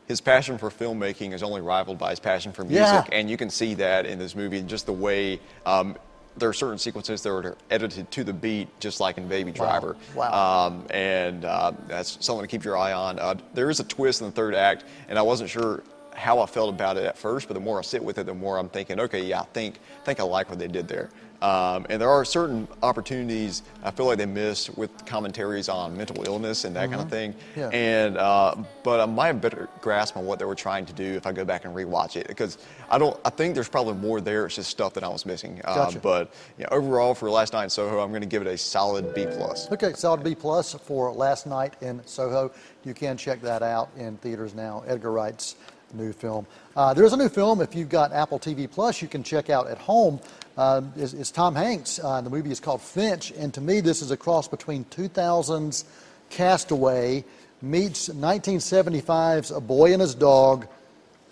his 0.08 0.22
passion 0.22 0.58
for 0.58 0.70
filmmaking 0.70 1.34
is 1.34 1.42
only 1.44 1.62
rivaled 1.62 1.98
by 1.98 2.12
his 2.12 2.20
passion 2.20 2.52
for 2.52 2.64
music, 2.64 2.82
Yeah. 2.82 3.04
and 3.12 3.30
you 3.30 3.38
can 3.38 3.50
see 3.50 3.74
that 3.76 4.06
in 4.06 4.20
this 4.20 4.36
movie. 4.36 4.60
and 4.60 4.70
Just 4.70 4.86
the 4.86 4.94
way 4.94 5.40
um, 5.66 5.96
there 6.38 6.50
are 6.50 6.54
certain 6.54 6.78
sequences 6.78 7.22
that 7.24 7.30
are 7.32 7.56
edited 7.72 8.12
to 8.12 8.24
the 8.24 8.34
beat, 8.34 8.68
just 8.80 9.00
like 9.00 9.18
in 9.18 9.28
Baby 9.28 9.52
Driver. 9.52 9.96
Wow. 10.16 10.68
Um, 10.68 10.86
and 10.92 11.46
uh, 11.46 11.72
that's 11.88 12.24
something 12.24 12.44
to 12.44 12.48
keep 12.48 12.64
your 12.64 12.78
eye 12.78 12.94
on. 12.94 13.20
Uh, 13.20 13.36
there 13.54 13.70
is 13.70 13.80
a 13.80 13.84
twist 13.86 14.22
in 14.22 14.28
the 14.28 14.34
third 14.34 14.54
act, 14.54 14.84
and 15.08 15.18
I 15.18 15.22
wasn't 15.22 15.50
sure 15.50 15.82
how 16.14 16.40
I 16.40 16.46
felt 16.46 16.70
about 16.70 16.98
it 16.98 17.04
at 17.06 17.18
first, 17.18 17.48
but 17.48 17.56
the 17.56 17.60
more 17.60 17.80
I 17.80 17.82
sit 17.82 18.04
with 18.04 18.18
it, 18.20 18.26
the 18.26 18.34
more 18.34 18.58
I'm 18.58 18.70
thinking, 18.70 19.00
okay, 19.02 19.24
yeah, 19.26 19.42
I 19.42 19.46
think 19.46 19.80
think 20.06 20.20
I 20.20 20.24
like 20.24 20.50
what 20.50 20.60
they 20.60 20.68
did 20.68 20.88
there. 20.88 21.10
Um, 21.46 21.86
and 21.90 22.02
there 22.02 22.10
are 22.10 22.26
certain 22.26 22.68
opportunities 22.82 23.62
I 23.84 23.92
feel 23.92 24.08
like 24.08 24.18
they 24.18 24.26
missed 24.26 24.76
with 24.78 25.06
commentaries 25.06 25.70
on 25.70 25.96
mental 25.96 26.24
illness 26.26 26.66
and 26.66 26.76
that 26.76 26.90
kind 26.90 27.02
of 27.02 27.10
thing. 27.10 27.34
Mm-hmm. 27.34 27.60
Yeah. 27.60 27.70
And 27.70 28.18
uh, 28.18 28.56
but 28.84 29.00
I 29.00 29.06
might 29.06 29.28
have 29.28 29.42
better 29.42 29.70
grasp 29.80 30.18
on 30.18 30.26
what 30.26 30.40
they 30.40 30.46
were 30.46 30.56
trying 30.56 30.88
to 30.88 30.94
do 30.94 31.04
if 31.04 31.28
I 31.28 31.32
go 31.32 31.46
back 31.46 31.66
and 31.66 31.76
rewatch 31.76 32.16
it 32.16 32.28
because 32.28 32.58
I 32.90 32.98
don't. 32.98 33.20
I 33.24 33.30
think 33.30 33.54
there's 33.54 33.70
probably 33.70 33.94
more 33.94 34.22
there. 34.22 34.48
It's 34.48 34.56
just 34.56 34.72
stuff 34.72 34.94
that 34.96 35.04
I 35.04 35.08
was 35.08 35.24
missing. 35.26 35.62
Uh, 35.66 35.76
Gotcha. 35.76 36.00
But 36.00 36.34
yeah, 36.58 36.68
overall 36.72 37.14
for 37.14 37.30
last 37.30 37.54
night 37.54 37.66
in 37.66 37.70
Soho, 37.70 38.00
I'm 38.00 38.10
going 38.10 38.22
to 38.22 38.28
give 38.28 38.42
it 38.42 38.48
a 38.48 38.58
solid 38.58 39.14
B 39.14 39.28
plus. 39.30 39.72
Okay, 39.72 39.94
solid 39.94 40.24
B 40.24 40.34
plus 40.34 40.74
for 40.74 41.12
last 41.12 41.46
night 41.46 41.76
in 41.82 42.02
Soho. 42.08 42.52
You 42.84 42.96
can 42.96 43.18
check 43.18 43.42
that 43.42 43.62
out 43.62 43.90
in 43.98 44.18
theaters 44.18 44.56
now. 44.56 44.84
Edgar 44.88 45.12
Wright's 45.12 45.58
new 45.94 46.12
film. 46.14 46.46
Uh, 46.76 46.94
there's 46.94 47.14
a 47.14 47.18
new 47.18 47.30
film. 47.30 47.62
If 47.62 47.76
you've 47.76 47.90
got 47.90 48.12
Apple 48.12 48.40
TV 48.40 48.70
Plus, 48.70 49.02
you 49.02 49.08
can 49.08 49.24
check 49.24 49.50
out 49.50 49.68
at 49.68 49.78
home. 49.78 50.20
Uh, 50.58 50.82
is, 50.96 51.14
is 51.14 51.32
Tom 51.32 51.56
Hanks. 51.56 52.00
Uh, 52.02 52.22
the 52.22 52.30
movie 52.30 52.52
is 52.52 52.60
called 52.60 52.82
Finch, 52.82 53.32
and 53.32 53.54
to 53.54 53.62
me, 53.62 53.82
this 53.82 54.02
is 54.02 54.12
a 54.12 54.18
cross 54.18 54.48
between 54.48 54.86
2000's 54.86 55.86
Castaway 56.30 57.24
meets 57.62 58.10
1975's 58.10 59.52
A 59.52 59.60
Boy 59.60 59.94
and 59.94 60.02
His 60.02 60.16
Dog 60.16 60.68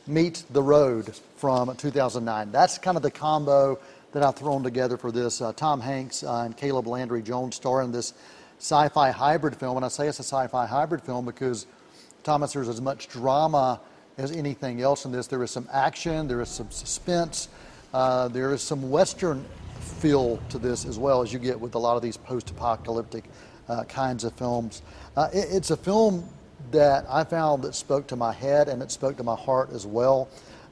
meet 0.08 0.44
The 0.52 0.62
Road 0.62 1.16
from 1.38 1.76
2009. 1.76 2.52
That's 2.52 2.78
kind 2.78 2.98
of 2.98 3.04
the 3.04 3.12
combo 3.12 3.80
that 4.12 4.24
I've 4.24 4.36
thrown 4.36 4.64
together 4.64 4.98
for 4.98 5.12
this. 5.12 5.42
Uh, 5.42 5.54
Tom 5.54 5.82
Hanks 5.82 6.24
uh, 6.24 6.42
and 6.42 6.56
Caleb 6.56 6.88
Landry 6.88 7.22
Jones 7.22 7.56
star 7.56 7.82
in 7.82 7.92
this 7.92 8.14
sci-fi 8.60 9.12
hybrid 9.12 9.56
film. 9.56 9.78
And 9.78 9.86
I 9.86 9.90
say 9.90 10.08
it's 10.08 10.20
a 10.20 10.24
sci-fi 10.24 10.66
hybrid 10.66 11.02
film 11.02 11.26
because 11.26 11.66
Thomas, 12.24 12.54
there's 12.54 12.70
as 12.70 12.82
much 12.82 13.10
drama 13.10 13.80
as 14.18 14.32
anything 14.32 14.82
else 14.82 15.06
in 15.06 15.12
this. 15.12 15.28
There 15.28 15.44
is 15.44 15.52
some 15.52 15.68
action, 15.72 16.28
there 16.28 16.42
is 16.42 16.50
some 16.50 16.70
suspense, 16.72 17.50
uh, 17.94 18.28
there 18.28 18.54
is 18.54 18.62
some 18.62 18.90
Western 18.90 19.46
feel 19.80 20.38
to 20.50 20.58
this 20.60 20.86
as 20.86 20.98
well 21.00 21.22
as 21.22 21.34
you 21.34 21.40
get 21.40 21.60
with 21.60 21.76
a 21.76 21.80
lot 21.80 21.96
of 21.96 22.02
these 22.02 22.18
post-apocalyptic 22.18 23.26
uh, 23.70 23.84
kinds 23.86 24.24
of 24.24 24.34
films. 24.34 24.82
Uh, 25.16 25.30
it- 25.34 25.48
it's 25.52 25.72
a 25.72 25.78
film 25.78 26.28
that 26.72 27.06
I 27.10 27.24
found 27.24 27.64
that 27.64 27.76
spoke 27.76 28.08
to 28.08 28.16
my 28.16 28.32
head 28.34 28.68
and 28.70 28.82
it 28.82 28.92
spoke 28.92 29.18
to 29.18 29.24
my 29.24 29.36
heart 29.36 29.72
as 29.74 29.86
well. 29.86 30.28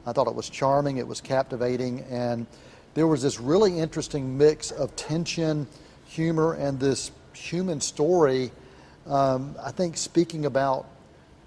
I 0.05 0.13
thought 0.13 0.27
it 0.27 0.36
was 0.36 0.50
charming, 0.50 0.98
it 0.98 1.07
was 1.07 1.21
captivating, 1.21 2.01
and 2.10 2.45
there 2.93 3.07
was 3.07 3.21
this 3.21 3.39
really 3.39 3.77
interesting 3.79 4.38
mix 4.38 4.71
of 4.71 4.95
tension, 4.95 5.67
humor, 6.05 6.53
and 6.53 6.79
this 6.79 7.12
human 7.33 7.79
story. 7.81 8.51
Um, 9.07 9.55
I 9.63 9.71
think 9.71 9.98
speaking 9.98 10.45
about 10.45 10.88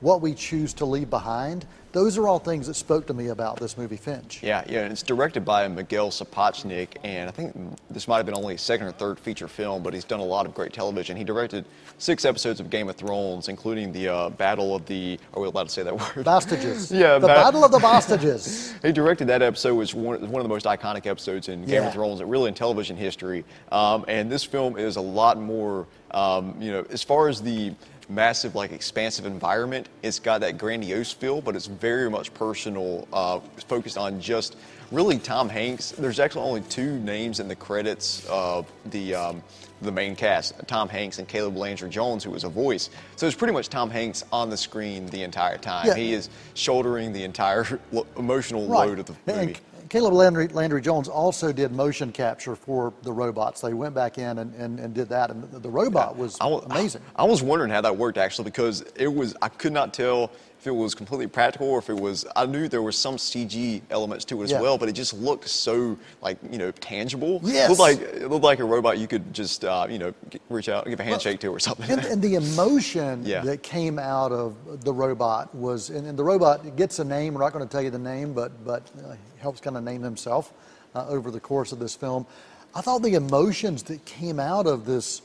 what 0.01 0.21
we 0.21 0.35
choose 0.35 0.73
to 0.75 0.85
leave 0.85 1.11
behind. 1.11 1.67
Those 1.95 2.19
are 2.19 2.27
all 2.27 2.41
things 2.41 2.67
that 2.67 2.75
spoke 2.75 3.07
to 3.07 3.15
me 3.15 3.29
about 3.29 3.61
this 3.61 3.79
movie, 3.79 3.97
Finch. 3.97 4.43
Yeah, 4.43 4.65
yeah, 4.69 4.81
and 4.83 4.91
it's 4.91 5.05
directed 5.05 5.45
by 5.45 5.69
Miguel 5.69 6.11
Sapochnik, 6.11 6.97
and 7.05 7.29
I 7.29 7.33
think 7.33 7.55
this 7.89 8.09
might 8.09 8.17
have 8.17 8.27
been 8.27 8.35
only 8.35 8.55
his 8.55 8.63
second 8.63 8.89
or 8.89 8.93
third 8.93 9.17
feature 9.17 9.47
film, 9.47 9.81
but 9.85 9.95
he's 9.95 10.03
done 10.03 10.19
a 10.19 10.25
lot 10.25 10.45
of 10.45 10.55
great 10.55 10.73
television. 10.73 11.17
He 11.17 11.23
directed 11.23 11.65
six 11.99 12.25
episodes 12.25 12.59
of 12.59 12.69
Game 12.69 12.89
of 12.89 12.97
Thrones, 12.97 13.47
including 13.49 13.93
the 13.93 14.09
uh, 14.09 14.31
Battle 14.31 14.75
of 14.75 14.85
the. 14.87 15.21
Are 15.35 15.41
we 15.41 15.47
allowed 15.47 15.69
to 15.69 15.73
say 15.73 15.85
that 15.85 15.95
word? 15.95 16.27
Bastages. 16.27 16.91
Yeah, 17.05 17.15
the 17.15 17.29
ba- 17.29 17.35
Battle 17.35 17.65
of 17.65 17.71
the 17.71 17.79
Bastages. 17.79 18.73
He 18.85 18.91
directed 18.91 19.29
that 19.29 19.41
episode, 19.41 19.75
which 19.77 19.95
was 19.95 20.05
one, 20.21 20.31
one 20.33 20.41
of 20.41 20.45
the 20.45 20.53
most 20.53 20.67
iconic 20.67 21.07
episodes 21.07 21.49
in 21.49 21.61
Game 21.61 21.75
Yeah. 21.83 21.87
of 21.87 21.93
Thrones, 21.95 22.21
really 22.25 22.49
in 22.49 22.55
television 22.55 22.97
history. 22.97 23.45
Um, 23.71 24.05
and 24.09 24.31
this 24.31 24.43
film 24.43 24.77
is 24.77 24.97
a 24.97 25.01
lot 25.01 25.39
more, 25.41 25.87
um, 26.11 26.57
you 26.61 26.73
know, 26.73 26.85
as 26.91 27.05
far 27.05 27.29
as 27.29 27.41
the 27.41 27.73
massive, 28.09 28.55
like, 28.55 28.73
expansive 28.73 29.27
environment, 29.27 29.89
it's 30.03 30.19
got 30.19 30.41
that 30.43 30.59
grandiose 30.59 31.13
feel, 31.13 31.41
but 31.41 31.57
it's 31.57 31.67
very 31.67 32.11
much 32.11 32.33
personal, 32.35 33.07
uh, 33.13 33.41
focused 33.69 33.97
on 33.99 34.21
just 34.21 34.57
really 34.91 35.19
Tom 35.19 35.49
Hanks. 35.49 35.93
There's 35.93 36.21
actually 36.21 36.43
only 36.47 36.61
two 36.63 36.99
names 37.01 37.41
in 37.41 37.49
the 37.49 37.57
credits 37.57 38.27
of 38.29 38.67
the. 38.87 39.15
Um, 39.15 39.43
the 39.83 39.91
main 39.93 40.17
cast, 40.17 40.55
Tom 40.67 40.89
Hanks 40.89 41.19
and 41.19 41.29
Caleb 41.29 41.57
Landry 41.59 41.91
Jones, 41.91 42.25
who 42.25 42.31
was 42.31 42.45
a 42.45 42.49
voice. 42.49 42.89
So 43.17 43.27
it's 43.27 43.37
pretty 43.37 43.53
much 43.53 43.69
Tom 43.69 43.91
Hanks 43.91 44.25
on 44.33 44.49
the 44.49 44.57
screen 44.57 45.05
the 45.07 45.23
entire 45.25 45.59
time. 45.59 45.87
Yeah. 45.89 45.95
He 45.95 46.15
is 46.15 46.31
shouldering 46.55 47.13
the 47.13 47.23
entire 47.25 47.67
lo- 47.93 48.07
emotional 48.17 48.67
Right. 48.67 48.89
load 48.89 49.01
of 49.01 49.07
the 49.07 49.15
And 49.27 49.49
movie. 49.49 49.57
Caleb 49.95 50.15
Landry, 50.15 50.49
Landry 50.49 50.83
Jones 50.83 51.07
also 51.07 51.53
did 51.53 51.71
motion 51.71 52.11
capture 52.11 52.57
for 52.57 52.93
the 53.03 53.13
robots. 53.13 53.61
They 53.61 53.75
went 53.75 53.95
back 53.95 54.19
in 54.19 54.39
and, 54.39 54.53
and, 54.57 54.81
and 54.81 54.93
did 54.93 55.09
that, 55.11 55.31
and 55.31 55.49
the, 55.53 55.61
the 55.61 55.71
robot 55.71 56.17
was 56.17 56.37
I 56.41 56.49
amazing. 56.49 57.01
I 57.15 57.23
was 57.23 57.45
wondering 57.45 57.71
how 57.71 57.81
that 57.83 57.97
worked 57.97 58.19
actually 58.19 58.47
because 58.47 58.81
it 58.97 59.07
was 59.07 59.37
I 59.41 59.49
could 59.49 59.73
not 59.73 59.95
tell 59.95 60.33
if 60.65 60.69
it 60.69 60.75
was 60.75 60.95
completely 60.95 61.27
practical 61.27 61.69
or 61.69 61.79
if 61.79 61.91
it 61.91 61.97
was 62.01 62.25
I 62.35 62.47
knew 62.47 62.69
there 62.69 62.81
was 62.81 62.97
some 62.97 63.17
CG 63.17 63.83
elements 63.91 64.25
to 64.27 64.41
it 64.41 64.45
as 64.45 64.51
Yeah. 64.51 64.63
well, 64.63 64.79
but 64.79 64.89
it 64.89 64.93
just 64.93 65.13
looked 65.13 65.47
so 65.47 65.99
like 66.23 66.39
you 66.51 66.57
know 66.57 66.71
tangible. 66.71 67.39
Yes. 67.45 67.67
It 67.67 67.69
looked 67.69 67.81
like 67.81 68.01
it 68.01 68.29
looked 68.31 68.45
like 68.45 68.61
a 68.61 68.65
robot 68.65 68.97
you 68.97 69.07
could 69.07 69.35
just 69.35 69.63
uh, 69.67 69.87
you 69.91 69.99
know 69.99 70.15
reach 70.49 70.71
out 70.71 70.87
and 70.87 70.93
give 70.93 71.01
a 71.01 71.05
handshake 71.05 71.39
to 71.41 71.49
or 71.49 71.59
something. 71.61 71.91
And, 71.91 72.03
and 72.07 72.23
the 72.23 72.37
emotion 72.37 73.27
Yeah. 73.27 73.43
that 73.43 73.63
came 73.63 73.99
out 73.99 74.33
of 74.33 74.85
the 74.85 74.93
robot 74.93 75.55
was, 75.55 75.91
and, 75.91 76.07
and 76.07 76.19
the 76.19 76.25
robot 76.25 76.77
gets 76.77 76.99
a 76.99 77.05
name. 77.05 77.35
We're 77.35 77.43
not 77.43 77.53
going 77.53 77.67
to 77.67 77.71
tell 77.71 77.83
you 77.83 77.91
the 77.91 77.99
name, 77.99 78.33
but 78.33 78.65
but 78.65 78.91
uh, 79.07 79.17
helps 79.39 79.61
kind 79.61 79.77
of 79.77 79.85
name 79.85 80.01
himself 80.03 80.55
uh, 80.95 81.07
over 81.09 81.31
the 81.31 81.41
course 81.41 81.73
of 81.73 81.79
this 81.79 81.95
film. 81.95 82.27
I 82.75 82.81
thought 82.81 83.03
the 83.03 83.17
emotions 83.17 83.83
that 83.85 84.03
came 84.07 84.41
out 84.41 84.67
of 84.67 84.87
this 84.87 85.21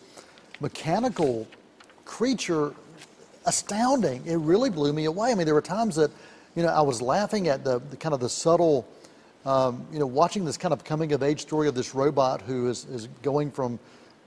mechanical 0.59 1.47
creature 2.03 2.73
astounding. 3.45 4.25
It 4.25 4.35
really 4.37 4.69
blew 4.69 4.93
me 4.93 5.05
away. 5.05 5.31
I 5.31 5.35
mean, 5.35 5.45
there 5.45 5.53
were 5.53 5.61
times 5.61 5.95
that, 5.95 6.11
you 6.55 6.63
know, 6.63 6.69
I 6.69 6.81
was 6.81 7.01
laughing 7.01 7.47
at 7.47 7.63
the, 7.63 7.79
the 7.79 7.97
kind 7.97 8.13
of 8.13 8.19
the 8.19 8.29
subtle, 8.29 8.87
um, 9.45 9.85
you 9.91 9.99
know, 9.99 10.05
watching 10.05 10.45
this 10.45 10.57
kind 10.57 10.73
of 10.73 10.83
coming 10.83 11.13
of 11.13 11.23
age 11.23 11.41
story 11.41 11.67
of 11.67 11.75
this 11.75 11.95
robot 11.95 12.41
who 12.41 12.67
is, 12.67 12.85
is 12.85 13.07
going 13.21 13.51
from 13.51 13.79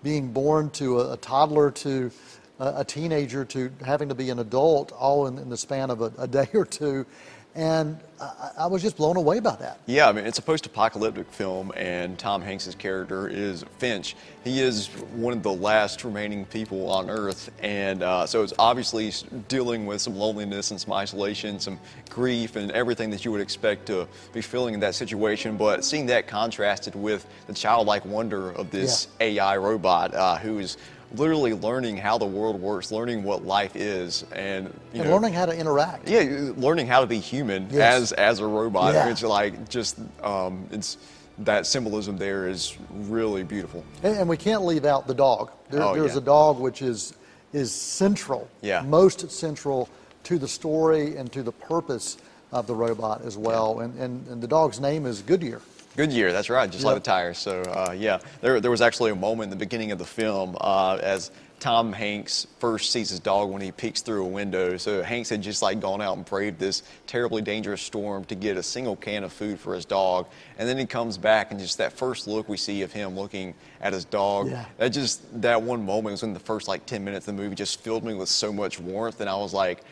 being 0.02 0.32
born 0.32 0.70
to 0.70 1.00
a, 1.00 1.12
a 1.12 1.16
toddler 1.18 1.70
to 1.70 2.10
a, 2.58 2.80
a 2.80 2.84
teenager 2.84 3.44
to 3.44 3.70
having 3.84 4.08
to 4.08 4.14
be 4.14 4.30
an 4.30 4.38
adult 4.38 4.92
all 4.92 5.26
in, 5.26 5.38
in 5.38 5.48
the 5.48 5.56
span 5.56 5.90
of 5.90 6.00
a, 6.00 6.12
a 6.18 6.26
day 6.26 6.48
or 6.54 6.64
two. 6.64 7.06
And 7.54 7.98
I, 8.18 8.50
I 8.60 8.66
was 8.66 8.80
just 8.80 8.96
blown 8.96 9.16
away 9.16 9.40
by 9.40 9.56
that. 9.56 9.78
Yeah, 9.86 10.08
I 10.08 10.12
mean, 10.12 10.24
it's 10.24 10.38
a 10.38 10.42
post 10.42 10.64
apocalyptic 10.64 11.30
film, 11.30 11.72
and 11.76 12.18
Tom 12.18 12.40
Hanks' 12.40 12.74
character 12.74 13.28
is 13.28 13.64
Finch. 13.78 14.16
He 14.42 14.60
is 14.60 14.86
one 15.14 15.34
of 15.34 15.42
the 15.42 15.52
last 15.52 16.04
remaining 16.04 16.46
people 16.46 16.90
on 16.90 17.10
Earth, 17.10 17.50
and 17.62 18.02
uh, 18.02 18.26
so 18.26 18.42
it's 18.42 18.54
obviously 18.58 19.12
dealing 19.48 19.84
with 19.84 20.00
some 20.00 20.16
loneliness 20.16 20.70
and 20.70 20.80
some 20.80 20.94
isolation, 20.94 21.60
some 21.60 21.78
grief, 22.08 22.56
and 22.56 22.70
everything 22.70 23.10
that 23.10 23.24
you 23.24 23.32
would 23.32 23.40
expect 23.40 23.86
to 23.86 24.08
be 24.32 24.40
feeling 24.40 24.72
in 24.72 24.80
that 24.80 24.94
situation. 24.94 25.58
But 25.58 25.84
seeing 25.84 26.06
that 26.06 26.26
contrasted 26.26 26.94
with 26.94 27.26
the 27.46 27.52
childlike 27.52 28.04
wonder 28.06 28.50
of 28.52 28.70
this 28.70 29.08
AI 29.20 29.58
robot 29.58 30.14
uh, 30.14 30.36
who 30.36 30.58
is 30.58 30.78
literally 31.14 31.52
learning 31.54 31.96
how 31.96 32.18
the 32.18 32.24
world 32.26 32.60
works, 32.60 32.90
learning 32.92 33.22
what 33.22 33.44
life 33.44 33.76
is, 33.76 34.24
and 34.32 34.66
you 34.92 35.00
And 35.00 35.04
know, 35.10 35.16
learning 35.16 35.34
how 35.34 35.46
to 35.46 35.52
interact. 35.56 36.08
yeah, 36.08 36.52
learning 36.56 36.86
how 36.86 37.00
to 37.00 37.06
be 37.06 37.18
human 37.18 37.68
Yes. 37.70 37.94
as 37.94 38.12
as 38.12 38.38
a 38.40 38.46
robot. 38.46 38.94
Yeah. 38.94 39.08
It's 39.08 39.22
like 39.22 39.68
just 39.68 39.98
um, 40.22 40.66
it's 40.70 40.96
that 41.38 41.66
symbolism 41.66 42.16
there 42.18 42.46
is 42.48 42.76
really 42.90 43.42
beautiful. 43.42 43.84
And, 44.02 44.16
and 44.18 44.28
we 44.28 44.36
can't 44.36 44.64
leave 44.64 44.84
out 44.84 45.06
the 45.06 45.14
dog. 45.14 45.50
There, 45.70 45.82
Oh, 45.82 45.94
there's 45.94 46.12
yeah. 46.12 46.18
a 46.18 46.22
dog 46.24 46.58
which 46.58 46.82
is 46.82 47.14
is 47.52 47.70
central, 47.72 48.48
Yeah. 48.62 48.80
most 48.82 49.30
central 49.30 49.88
to 50.24 50.38
the 50.38 50.48
story 50.48 51.16
and 51.16 51.30
to 51.32 51.42
the 51.42 51.52
purpose 51.52 52.16
of 52.52 52.66
the 52.66 52.74
robot 52.74 53.22
as 53.24 53.36
well. 53.36 53.80
And, 53.80 53.98
and, 53.98 54.26
and 54.28 54.42
the 54.42 54.46
dog's 54.46 54.78
name 54.80 55.04
is 55.04 55.20
Goodyear. 55.22 55.60
Goodyear, 55.96 56.32
that's 56.32 56.48
right, 56.50 56.70
just 56.70 56.84
Yeah. 56.84 56.92
like 56.92 57.02
the 57.02 57.10
tires. 57.10 57.38
So 57.38 57.60
uh, 57.62 57.92
yeah, 57.96 58.18
there 58.40 58.60
there 58.60 58.70
was 58.70 58.80
actually 58.80 59.10
a 59.10 59.14
moment 59.16 59.52
in 59.52 59.58
the 59.58 59.62
beginning 59.64 59.92
of 59.92 59.98
the 59.98 60.04
film 60.06 60.56
uh, 60.60 60.98
as 61.02 61.30
Tom 61.60 61.92
Hanks 61.92 62.48
first 62.58 62.90
sees 62.90 63.10
his 63.10 63.20
dog 63.20 63.48
when 63.50 63.62
he 63.62 63.70
peeks 63.70 64.00
through 64.02 64.24
a 64.24 64.28
window. 64.28 64.76
So 64.78 65.00
Hanks 65.02 65.28
had 65.28 65.42
just 65.42 65.62
like 65.62 65.78
gone 65.78 66.00
out 66.02 66.16
and 66.16 66.24
braved 66.24 66.58
this 66.58 66.82
terribly 67.06 67.40
dangerous 67.40 67.80
storm 67.82 68.24
to 68.24 68.34
get 68.34 68.56
a 68.56 68.62
single 68.64 68.96
can 68.96 69.22
of 69.22 69.32
food 69.32 69.60
for 69.60 69.74
his 69.74 69.84
dog, 69.84 70.26
and 70.58 70.68
then 70.68 70.76
he 70.78 70.86
comes 70.86 71.18
back 71.18 71.50
and 71.52 71.60
just 71.60 71.78
that 71.78 71.92
first 71.92 72.26
look 72.26 72.48
we 72.48 72.56
see 72.56 72.82
of 72.82 72.90
him 72.92 73.14
looking 73.14 73.54
at 73.80 73.92
his 73.92 74.04
dog. 74.04 74.48
Yeah. 74.50 74.64
That 74.78 74.88
just 74.90 75.20
that 75.42 75.62
one 75.62 75.84
moment 75.84 76.12
was 76.12 76.22
in 76.24 76.32
the 76.32 76.40
first 76.40 76.66
like 76.68 76.84
10 76.86 77.04
minutes 77.04 77.28
of 77.28 77.36
the 77.36 77.42
movie 77.42 77.54
just 77.54 77.80
filled 77.80 78.02
me 78.02 78.14
with 78.14 78.28
so 78.30 78.52
much 78.52 78.80
warmth, 78.80 79.20
and 79.20 79.28
I 79.28 79.36
was 79.36 79.52
like. 79.52 79.82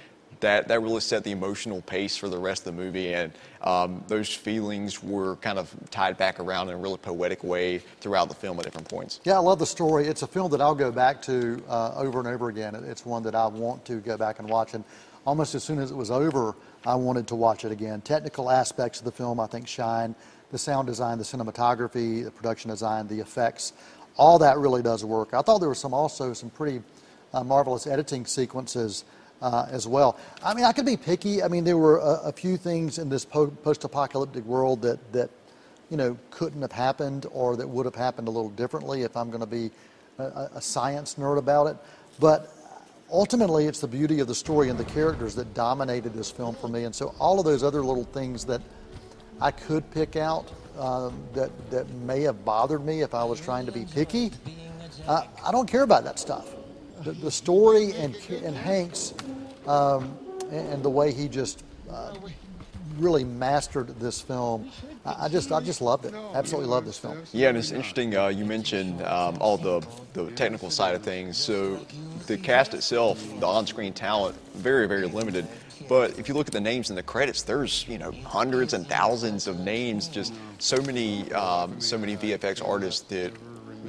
That, 0.41 0.69
that 0.69 0.81
really 0.81 1.01
set 1.01 1.23
the 1.23 1.33
emotional 1.33 1.83
pace 1.83 2.17
for 2.17 2.29
the 2.29 2.39
rest 2.39 2.67
of 2.67 2.75
the 2.75 2.83
movie, 2.83 3.13
and 3.13 3.31
um, 3.61 4.03
those 4.09 4.33
feelings 4.33 5.03
were 5.03 5.37
kind 5.37 5.59
of 5.59 5.75
tied 5.91 6.17
back 6.17 6.41
around 6.41 6.69
in 6.69 6.75
a 6.75 6.79
really 6.79 6.97
poetic 6.97 7.45
way 7.45 7.79
throughout 8.01 8.29
the 8.31 8.35
film 8.35 8.59
at 8.59 8.65
different 8.65 8.89
points. 8.89 9.21
Yeah, 9.25 9.35
I 9.35 9.39
love 9.41 9.59
the 9.59 9.67
story. 9.67 10.07
It's 10.07 10.23
a 10.23 10.27
film 10.27 10.51
that 10.53 10.63
I'll 10.63 10.75
go 10.75 10.91
back 10.91 11.21
to 11.23 11.63
uh, 11.69 11.93
over 11.95 12.21
and 12.21 12.29
over 12.29 12.49
again. 12.49 12.75
It's 12.75 13.05
one 13.05 13.23
that 13.25 13.35
I 13.35 13.47
want 13.47 13.85
to 13.85 14.01
go 14.01 14.17
back 14.17 14.39
and 14.39 14.49
watch. 14.49 14.73
And 14.73 14.83
almost 15.27 15.55
as 15.55 15.63
soon 15.63 15.79
as 15.79 15.91
it 15.91 15.97
was 15.97 16.11
over, 16.11 16.55
I 16.87 16.95
wanted 16.95 17.27
to 17.29 17.35
watch 17.35 17.67
it 17.67 17.73
again. 17.73 18.01
Technical 18.01 18.51
aspects 18.51 19.01
of 19.01 19.05
the 19.05 19.13
film, 19.13 19.41
I 19.41 19.47
think, 19.47 19.69
shine. 19.69 20.15
The 20.53 20.59
sound 20.59 20.87
design, 20.87 21.19
the 21.19 21.25
cinematography, 21.25 22.25
the 22.25 22.31
production 22.31 22.71
design, 22.71 23.07
the 23.07 23.21
effects, 23.21 23.75
all 24.17 24.39
that 24.39 24.59
really 24.59 24.83
does 24.83 25.05
work. 25.05 25.35
I 25.35 25.43
thought 25.43 25.59
there 25.59 25.69
was 25.69 25.79
some 25.79 25.95
also 25.95 26.33
some 26.33 26.51
pretty 26.51 26.83
uh, 27.33 27.45
marvelous 27.45 27.87
editing 27.87 28.27
sequences 28.27 29.05
uh, 29.43 29.67
as 29.71 29.87
well. 29.87 30.19
I 30.43 30.55
mean, 30.55 30.65
I 30.65 30.73
could 30.73 30.87
be 30.87 30.97
picky. 30.97 31.43
I 31.43 31.49
mean, 31.49 31.65
there 31.65 31.79
were 31.79 31.99
a, 31.99 32.29
a 32.29 32.33
few 32.33 32.57
things 32.57 32.99
in 32.99 33.09
this 33.09 33.25
po- 33.25 33.49
post-apocalyptic 33.49 34.45
world 34.45 34.83
that 34.83 35.13
that 35.13 35.31
you 35.91 35.97
know 35.97 36.17
couldn't 36.31 36.63
have 36.63 36.73
happened 36.73 37.27
or 37.33 37.57
that 37.57 37.69
would 37.69 37.87
have 37.87 37.95
happened 37.95 38.29
a 38.29 38.31
little 38.31 38.51
differently 38.51 39.03
if 39.03 39.17
I'm 39.17 39.31
going 39.31 39.41
to 39.41 39.47
be 39.47 39.71
a, 40.19 40.51
a 40.55 40.61
science 40.61 41.15
nerd 41.15 41.39
about 41.39 41.67
it. 41.67 41.77
But 42.19 42.53
ultimately, 43.11 43.67
it's 43.67 43.81
the 43.81 43.89
beauty 43.89 44.21
of 44.21 44.29
the 44.29 44.35
story 44.35 44.69
and 44.69 44.79
the 44.79 44.85
characters 44.85 45.35
that 45.37 45.55
dominated 45.55 46.13
this 46.13 46.31
film 46.31 46.55
for 46.55 46.69
me. 46.69 46.85
And 46.85 46.95
so 46.95 47.15
all 47.19 47.39
of 47.39 47.45
those 47.45 47.63
other 47.63 47.83
little 47.83 48.05
things 48.05 48.45
that 48.45 48.61
I 49.41 49.51
could 49.51 49.91
pick 49.91 50.17
out 50.17 50.51
um, 50.79 51.23
that 51.35 51.51
that 51.71 51.89
may 51.91 52.21
have 52.23 52.45
bothered 52.45 52.85
me 52.85 53.01
if 53.01 53.15
I 53.15 53.25
was 53.25 53.41
trying 53.41 53.67
to 53.67 53.73
be 53.73 53.87
picky. 53.87 54.33
Uh, 55.07 55.25
I 55.45 55.51
don't 55.51 55.69
care 55.69 55.83
about 55.83 56.05
that 56.05 56.19
stuff. 56.19 56.55
The, 57.05 57.13
the 57.13 57.31
story 57.31 57.93
and 57.93 58.15
and 58.45 58.55
Hanks 58.55 59.15
um, 59.67 60.17
and, 60.51 60.69
and 60.69 60.83
the 60.83 60.91
way 60.91 61.13
he 61.13 61.29
just 61.29 61.65
uh, 61.91 62.15
really 62.99 63.25
mastered 63.25 63.89
this 63.99 64.21
film. 64.21 64.71
I, 65.05 65.25
I 65.25 65.29
just 65.29 65.51
I 65.53 65.61
just 65.61 65.81
loved 65.81 66.05
it. 66.05 66.15
Absolutely 66.35 66.69
loved 66.69 66.87
this 66.87 66.99
film. 66.99 67.23
Yeah, 67.33 67.49
and 67.49 67.59
it's 67.59 67.71
interesting. 67.71 68.17
Uh, 68.17 68.29
you 68.29 68.45
mentioned 68.45 69.03
um, 69.03 69.39
all 69.41 69.57
the 69.57 69.87
the 70.13 70.31
technical 70.33 70.71
side 70.71 70.95
of 70.95 71.03
things. 71.03 71.37
So 71.37 71.85
the 72.27 72.37
cast 72.37 72.75
itself, 72.75 73.23
the 73.41 73.47
on-screen 73.47 73.93
talent, 73.93 74.37
very 74.55 74.87
very 74.87 75.07
limited. 75.07 75.47
But 75.89 76.19
if 76.19 76.29
you 76.29 76.35
look 76.35 76.47
at 76.47 76.53
the 76.53 76.61
names 76.61 76.91
in 76.91 76.97
the 76.97 77.03
credits, 77.03 77.43
there's 77.43 77.87
you 77.89 77.99
know 77.99 78.13
hundreds 78.25 78.75
and 78.75 78.87
thousands 78.87 79.47
of 79.47 79.59
names. 79.61 80.09
Just 80.09 80.35
so 80.59 80.81
many 80.83 81.33
um, 81.33 81.81
so 81.81 81.97
many 81.97 82.17
VFX 82.17 82.67
artists 82.67 83.01
that 83.09 83.33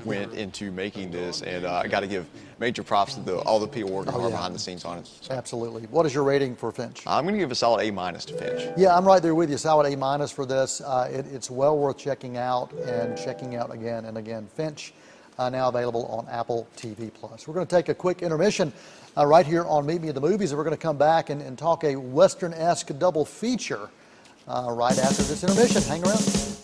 went 0.05 0.33
into 0.33 0.71
making 0.71 1.12
this, 1.12 1.41
and 1.41 1.65
uh, 1.65 1.81
I 1.83 1.88
got 1.88 2.01
to 2.01 2.07
give 2.07 2.27
major 2.60 2.83
props 2.83 3.15
to 3.15 3.21
the, 3.21 3.38
all 3.39 3.60
the 3.60 3.67
people 3.67 3.91
working 3.91 4.12
hard 4.13 4.25
yeah. 4.25 4.29
behind 4.29 4.55
the 4.55 4.60
scenes 4.60 4.86
on 4.86 5.00
it. 5.00 5.07
So 5.07 5.33
Absolutely. 5.33 5.83
What 5.83 6.05
is 6.05 6.13
your 6.13 6.24
rating 6.24 6.55
for 6.55 6.71
Finch? 6.71 7.03
I'm 7.07 7.24
going 7.24 7.36
to 7.36 7.39
give 7.39 7.51
a 7.51 7.55
solid 7.55 7.83
A 7.86 7.91
minus 7.91 8.25
to 8.25 8.33
Finch. 8.33 8.74
Yeah, 8.77 8.95
I'm 8.95 9.05
right 9.05 9.21
there 9.21 9.36
with 9.36 9.50
you. 9.50 9.57
Solid 9.57 9.91
A 9.91 9.98
minus 9.98 10.31
for 10.31 10.45
this. 10.45 10.81
Uh, 10.81 11.10
it, 11.12 11.25
it's 11.27 11.50
well 11.50 11.77
worth 11.77 11.98
checking 11.98 12.38
out 12.38 12.71
and 12.74 13.17
checking 13.17 13.55
out 13.55 13.74
again 13.74 14.05
and 14.05 14.17
again. 14.17 14.48
Finch, 14.55 14.93
uh, 15.38 15.50
now 15.50 15.69
available 15.69 16.05
on 16.07 16.27
Apple 16.29 16.67
TV 16.77 17.13
Plus. 17.13 17.48
We're 17.48 17.53
going 17.53 17.67
to 17.67 17.75
take 17.75 17.89
a 17.89 17.95
quick 17.95 18.21
intermission 18.21 18.71
uh, 19.17 19.25
right 19.25 19.45
here 19.45 19.65
on 19.65 19.86
Meet 19.86 20.01
Me 20.01 20.10
at 20.10 20.15
the 20.15 20.21
Movies, 20.21 20.51
and 20.51 20.57
we're 20.57 20.63
going 20.63 20.77
to 20.77 20.81
come 20.81 20.98
back 20.98 21.29
and, 21.29 21.41
and 21.41 21.57
talk 21.57 21.83
a 21.83 21.95
Western-esque 21.95 22.98
double 23.00 23.25
feature 23.25 23.89
uh, 24.48 24.67
right 24.69 24.98
after 24.98 25.24
this 25.24 25.43
intermission. 25.43 25.81
Hang 25.83 26.03
around. 26.03 26.61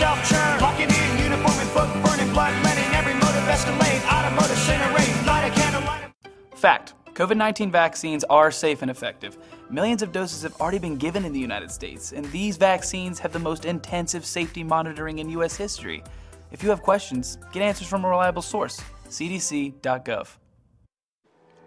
Yourself 0.00 0.30
churn. 0.30 0.60
Locking 0.60 0.88
in, 0.88 1.22
uniform 1.22 1.58
and 1.58 1.74
book, 1.74 1.88
burning 2.04 2.32
blood, 2.32 2.54
letting 2.64 2.84
every 2.94 3.14
motive 3.14 3.44
escalate. 3.44 4.00
Automotive 4.10 4.56
incinerate, 4.56 5.26
light 5.26 5.50
a 5.50 5.54
candle, 5.54 5.82
light 5.82 6.10
a 6.52 6.56
Fact 6.56 6.94
COVID 7.14 7.36
19 7.36 7.70
vaccines 7.70 8.24
are 8.24 8.50
safe 8.50 8.80
and 8.82 8.90
effective. 8.90 9.36
Millions 9.68 10.02
of 10.02 10.10
doses 10.10 10.42
have 10.42 10.58
already 10.60 10.78
been 10.78 10.96
given 10.96 11.24
in 11.24 11.32
the 11.32 11.38
United 11.38 11.70
States, 11.70 12.12
and 12.12 12.24
these 12.32 12.56
vaccines 12.56 13.18
have 13.18 13.32
the 13.32 13.38
most 13.38 13.66
intensive 13.66 14.24
safety 14.24 14.64
monitoring 14.64 15.18
in 15.18 15.28
U.S. 15.30 15.54
history. 15.54 16.02
If 16.50 16.62
you 16.62 16.70
have 16.70 16.82
questions, 16.82 17.36
get 17.52 17.62
answers 17.62 17.86
from 17.86 18.04
a 18.04 18.08
reliable 18.08 18.42
source 18.42 18.80
cdc.gov. 19.08 20.28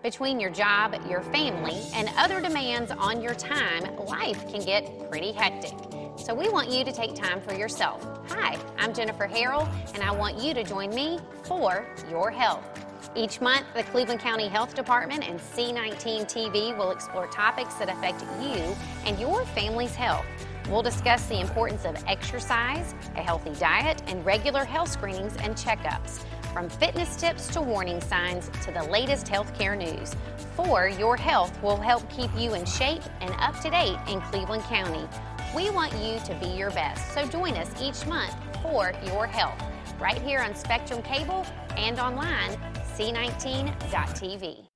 Between 0.01 0.39
your 0.39 0.49
job, 0.49 0.95
your 1.09 1.21
family, 1.21 1.81
and 1.93 2.09
other 2.17 2.41
demands 2.41 2.91
on 2.91 3.21
your 3.21 3.35
time, 3.35 3.95
life 3.97 4.49
can 4.49 4.65
get 4.65 5.09
pretty 5.09 5.31
hectic. 5.31 6.02
So 6.15 6.33
we 6.33 6.47
want 6.47 6.69
you 6.69 6.85
to 6.85 6.91
take 6.91 7.15
time 7.15 7.41
for 7.41 7.53
yourself. 7.53 8.07
Hi, 8.29 8.57
I'm 8.77 8.93
Jennifer 8.93 9.27
Harrell, 9.27 9.67
and 9.93 10.03
I 10.03 10.11
want 10.11 10.39
you 10.39 10.53
to 10.53 10.63
join 10.63 10.91
me 10.91 11.19
for 11.43 11.85
your 12.09 12.29
health. 12.29 12.63
Each 13.15 13.41
month, 13.41 13.65
the 13.75 13.83
Cleveland 13.83 14.21
County 14.21 14.47
Health 14.47 14.75
Department 14.75 15.27
and 15.27 15.39
C19 15.39 16.25
TV 16.25 16.77
will 16.77 16.91
explore 16.91 17.27
topics 17.27 17.75
that 17.75 17.89
affect 17.89 18.21
you 18.41 18.75
and 19.05 19.19
your 19.19 19.43
family's 19.47 19.95
health. 19.95 20.25
We'll 20.69 20.83
discuss 20.83 21.25
the 21.27 21.41
importance 21.41 21.83
of 21.83 22.01
exercise, 22.07 22.95
a 23.15 23.21
healthy 23.21 23.53
diet, 23.59 24.01
and 24.07 24.25
regular 24.25 24.63
health 24.63 24.89
screenings 24.89 25.35
and 25.37 25.55
checkups. 25.55 26.23
From 26.53 26.69
fitness 26.69 27.15
tips 27.15 27.47
to 27.47 27.61
warning 27.61 27.99
signs 27.99 28.49
to 28.63 28.71
the 28.71 28.83
latest 28.83 29.25
healthcare 29.25 29.75
news. 29.75 30.15
For 30.55 30.87
Your 30.87 31.17
Health 31.17 31.61
will 31.63 31.77
help 31.77 32.07
keep 32.09 32.29
you 32.37 32.53
in 32.53 32.65
shape 32.65 33.01
and 33.19 33.31
up 33.39 33.59
to 33.61 33.71
date 33.71 33.97
in 34.07 34.21
Cleveland 34.21 34.63
County. 34.63 35.07
We 35.55 35.69
want 35.69 35.93
you 35.93 36.19
to 36.25 36.33
be 36.39 36.47
your 36.47 36.71
best, 36.71 37.13
so 37.13 37.27
join 37.27 37.53
us 37.53 37.69
each 37.79 38.07
month 38.07 38.33
for 38.63 38.91
Your 39.05 39.27
Health, 39.27 39.61
right 39.99 40.19
here 40.19 40.41
on 40.41 40.55
Spectrum 40.55 41.03
Cable 41.03 41.45
and 41.77 41.99
online, 41.99 42.57
c19.tv. 42.95 44.72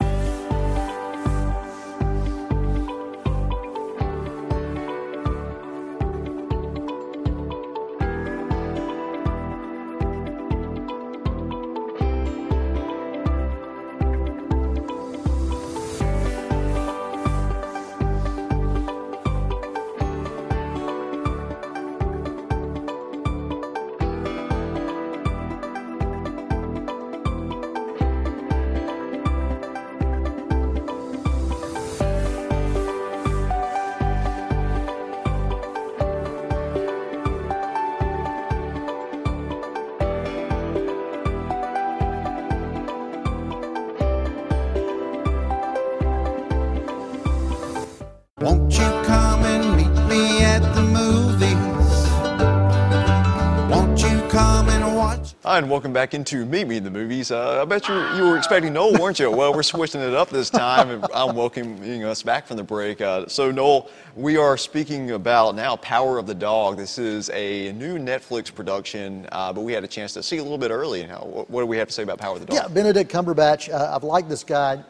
Hi, 55.58 55.62
and 55.62 55.72
welcome 55.72 55.92
back 55.92 56.14
into 56.14 56.46
Meet 56.46 56.68
Me 56.68 56.78
in 56.78 56.84
the 56.84 56.92
Movies. 56.92 57.32
Uh, 57.32 57.64
I 57.64 57.66
bet 57.66 57.88
you, 57.88 57.96
you 58.16 58.26
were 58.26 58.38
expecting 58.38 58.74
Noel, 58.74 58.94
weren't 59.02 59.18
you? 59.18 59.32
Well, 59.32 59.56
we're 59.56 59.64
switching 59.64 60.02
it 60.02 60.14
up 60.14 60.30
this 60.30 60.52
time, 60.52 60.92
and 60.92 61.04
I'm 61.16 61.36
welcoming 61.36 62.04
us 62.04 62.22
back 62.22 62.46
from 62.46 62.58
the 62.58 62.64
break. 62.64 63.02
Uh, 63.02 63.26
so, 63.26 63.50
Noel, 63.50 63.90
we 64.16 64.38
are 64.38 64.56
speaking 64.56 65.10
about 65.10 65.56
now 65.56 65.76
Power 65.78 66.20
of 66.20 66.28
the 66.28 66.36
Dog. 66.36 66.78
This 66.78 67.00
is 67.00 67.32
a 67.32 67.72
new 67.72 67.98
Netflix 67.98 68.54
production, 68.54 69.28
uh, 69.32 69.52
but 69.52 69.62
we 69.62 69.74
had 69.74 69.84
a 69.84 69.88
chance 69.88 70.14
to 70.14 70.22
see 70.22 70.38
a 70.38 70.44
little 70.44 70.60
bit 70.60 70.70
early. 70.70 71.08
Now, 71.08 71.24
what, 71.24 71.50
what 71.50 71.62
do 71.62 71.66
we 71.66 71.78
have 71.78 71.88
to 71.88 71.94
say 71.96 72.04
about 72.04 72.20
Power 72.20 72.36
of 72.36 72.42
the 72.42 72.46
Dog? 72.46 72.56
Yeah, 72.56 72.68
Benedict 72.68 73.12
Cumberbatch. 73.12 73.74
Uh, 73.74 73.96
I've 73.96 74.04
liked 74.04 74.30
this 74.30 74.44
guy 74.44 74.84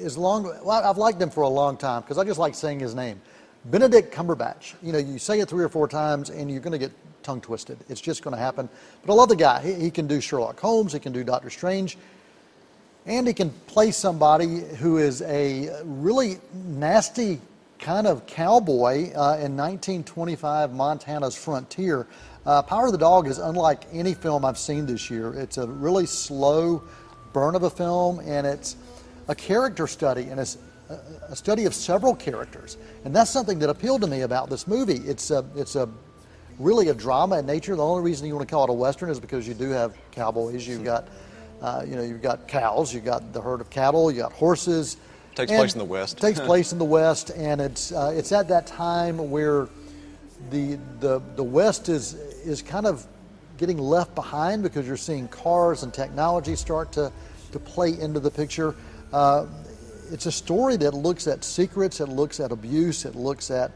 as 0.00 0.16
long. 0.16 0.44
Well, 0.44 0.70
I've 0.70 0.96
liked 0.96 1.20
him 1.20 1.30
for 1.30 1.42
a 1.42 1.48
long 1.48 1.76
time 1.76 2.02
because 2.02 2.18
I 2.18 2.24
just 2.24 2.38
like 2.38 2.54
saying 2.54 2.78
his 2.78 2.94
name, 2.94 3.20
Benedict 3.66 4.14
Cumberbatch. 4.14 4.74
You 4.82 4.92
know, 4.92 4.98
you 4.98 5.18
say 5.18 5.40
it 5.40 5.48
three 5.48 5.64
or 5.64 5.68
four 5.68 5.88
times 5.88 6.30
and 6.30 6.50
you're 6.50 6.60
going 6.60 6.72
to 6.72 6.78
get 6.78 6.92
tongue 7.22 7.40
twisted. 7.40 7.78
It's 7.88 8.00
just 8.00 8.22
going 8.22 8.36
to 8.36 8.40
happen. 8.40 8.68
But 9.04 9.12
I 9.12 9.16
love 9.16 9.28
the 9.28 9.36
guy. 9.36 9.62
He, 9.62 9.74
he 9.74 9.90
can 9.90 10.06
do 10.06 10.20
Sherlock 10.20 10.60
Holmes. 10.60 10.92
He 10.92 10.98
can 10.98 11.12
do 11.12 11.24
Doctor 11.24 11.50
Strange. 11.50 11.96
And 13.06 13.26
he 13.26 13.34
can 13.34 13.50
play 13.66 13.90
somebody 13.90 14.60
who 14.60 14.98
is 14.98 15.22
a 15.22 15.70
really 15.84 16.38
nasty 16.52 17.40
kind 17.78 18.06
of 18.06 18.26
cowboy 18.26 19.12
uh, 19.12 19.36
in 19.40 19.56
1925 19.56 20.72
Montana's 20.72 21.36
frontier. 21.36 22.06
Uh, 22.46 22.62
Power 22.62 22.86
of 22.86 22.92
the 22.92 22.98
Dog 22.98 23.26
is 23.26 23.38
unlike 23.38 23.84
any 23.92 24.14
film 24.14 24.44
I've 24.44 24.58
seen 24.58 24.86
this 24.86 25.10
year. 25.10 25.34
It's 25.34 25.58
a 25.58 25.66
really 25.66 26.06
slow 26.06 26.82
burn 27.32 27.54
of 27.54 27.62
a 27.62 27.70
film, 27.70 28.20
and 28.20 28.46
it's 28.46 28.76
a 29.28 29.34
character 29.34 29.86
study, 29.86 30.24
and 30.24 30.38
it's 30.40 30.56
a, 30.90 31.36
study 31.36 31.64
of 31.64 31.74
several 31.74 32.14
characters. 32.14 32.76
And 33.04 33.14
that's 33.14 33.30
something 33.30 33.58
that 33.60 33.70
appealed 33.70 34.02
to 34.02 34.06
me 34.06 34.22
about 34.22 34.50
this 34.50 34.66
movie. 34.66 34.98
It's 34.98 35.30
a, 35.30 35.44
it's 35.56 35.76
a 35.76 35.88
really 36.58 36.88
a 36.88 36.94
drama 36.94 37.38
in 37.38 37.46
nature. 37.46 37.76
The 37.76 37.84
only 37.84 38.02
reason 38.02 38.26
you 38.26 38.34
want 38.34 38.48
to 38.48 38.52
call 38.52 38.64
it 38.64 38.70
a 38.70 38.74
western 38.74 39.10
is 39.10 39.20
because 39.20 39.46
you 39.48 39.54
do 39.54 39.70
have 39.70 39.96
cowboys. 40.10 40.66
You've 40.66 40.84
got, 40.84 41.08
uh, 41.60 41.84
you 41.86 41.96
know, 41.96 42.02
you've 42.02 42.22
got 42.22 42.46
cows. 42.48 42.92
You've 42.94 43.04
got 43.04 43.32
the 43.32 43.40
herd 43.40 43.60
of 43.60 43.70
cattle. 43.70 44.10
You 44.10 44.22
got 44.22 44.32
horses. 44.32 44.96
Takes 45.34 45.50
place 45.50 45.72
in 45.72 45.78
the 45.78 45.84
West. 45.84 46.18
Takes 46.18 46.40
place 46.46 46.72
in 46.72 46.78
the 46.78 46.84
West, 46.84 47.30
and 47.30 47.60
it's 47.60 47.90
uh, 47.90 48.12
it's 48.14 48.30
at 48.30 48.46
that 48.48 48.68
time 48.68 49.30
where 49.30 49.68
the 50.50 50.78
the 51.00 51.20
the 51.34 51.42
West 51.42 51.88
is 51.88 52.14
is 52.14 52.62
kind 52.62 52.86
of 52.86 53.04
getting 53.56 53.78
left 53.78 54.14
behind 54.14 54.62
because 54.62 54.86
you're 54.86 54.96
seeing 54.96 55.26
cars 55.28 55.82
and 55.82 55.92
technology 55.92 56.54
start 56.54 56.92
to 56.92 57.10
to 57.50 57.58
play 57.58 57.98
into 57.98 58.20
the 58.20 58.30
picture. 58.30 58.76
Uh, 59.12 59.46
it's 60.10 60.26
a 60.26 60.32
story 60.32 60.76
that 60.78 60.94
looks 60.94 61.26
at 61.26 61.44
secrets, 61.44 62.00
it 62.00 62.08
looks 62.08 62.40
at 62.40 62.52
abuse, 62.52 63.04
it 63.04 63.14
looks 63.14 63.50
at 63.50 63.70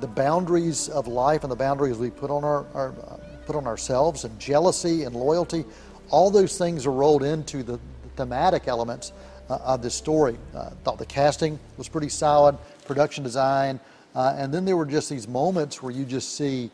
the 0.00 0.06
boundaries 0.06 0.88
of 0.88 1.06
life 1.06 1.42
and 1.42 1.50
the 1.50 1.56
boundaries 1.56 1.98
we 1.98 2.10
put 2.10 2.30
on 2.30 2.44
our, 2.44 2.66
our 2.74 2.88
uh, 2.88 3.16
put 3.46 3.56
on 3.56 3.66
ourselves, 3.66 4.24
and 4.24 4.38
jealousy 4.38 5.04
and 5.04 5.14
loyalty. 5.14 5.64
All 6.10 6.30
those 6.30 6.56
things 6.56 6.86
are 6.86 6.92
rolled 6.92 7.22
into 7.22 7.62
the 7.62 7.78
thematic 8.16 8.68
elements 8.68 9.12
uh, 9.48 9.58
of 9.64 9.82
this 9.82 9.94
story. 9.94 10.38
Uh, 10.54 10.70
thought 10.84 10.98
the 10.98 11.06
casting 11.06 11.58
was 11.76 11.88
pretty 11.88 12.08
solid, 12.08 12.56
production 12.86 13.24
design, 13.24 13.80
uh, 14.14 14.34
and 14.36 14.52
then 14.52 14.64
there 14.64 14.76
were 14.76 14.86
just 14.86 15.10
these 15.10 15.28
moments 15.28 15.82
where 15.82 15.92
you 15.92 16.04
just 16.04 16.36
see 16.36 16.70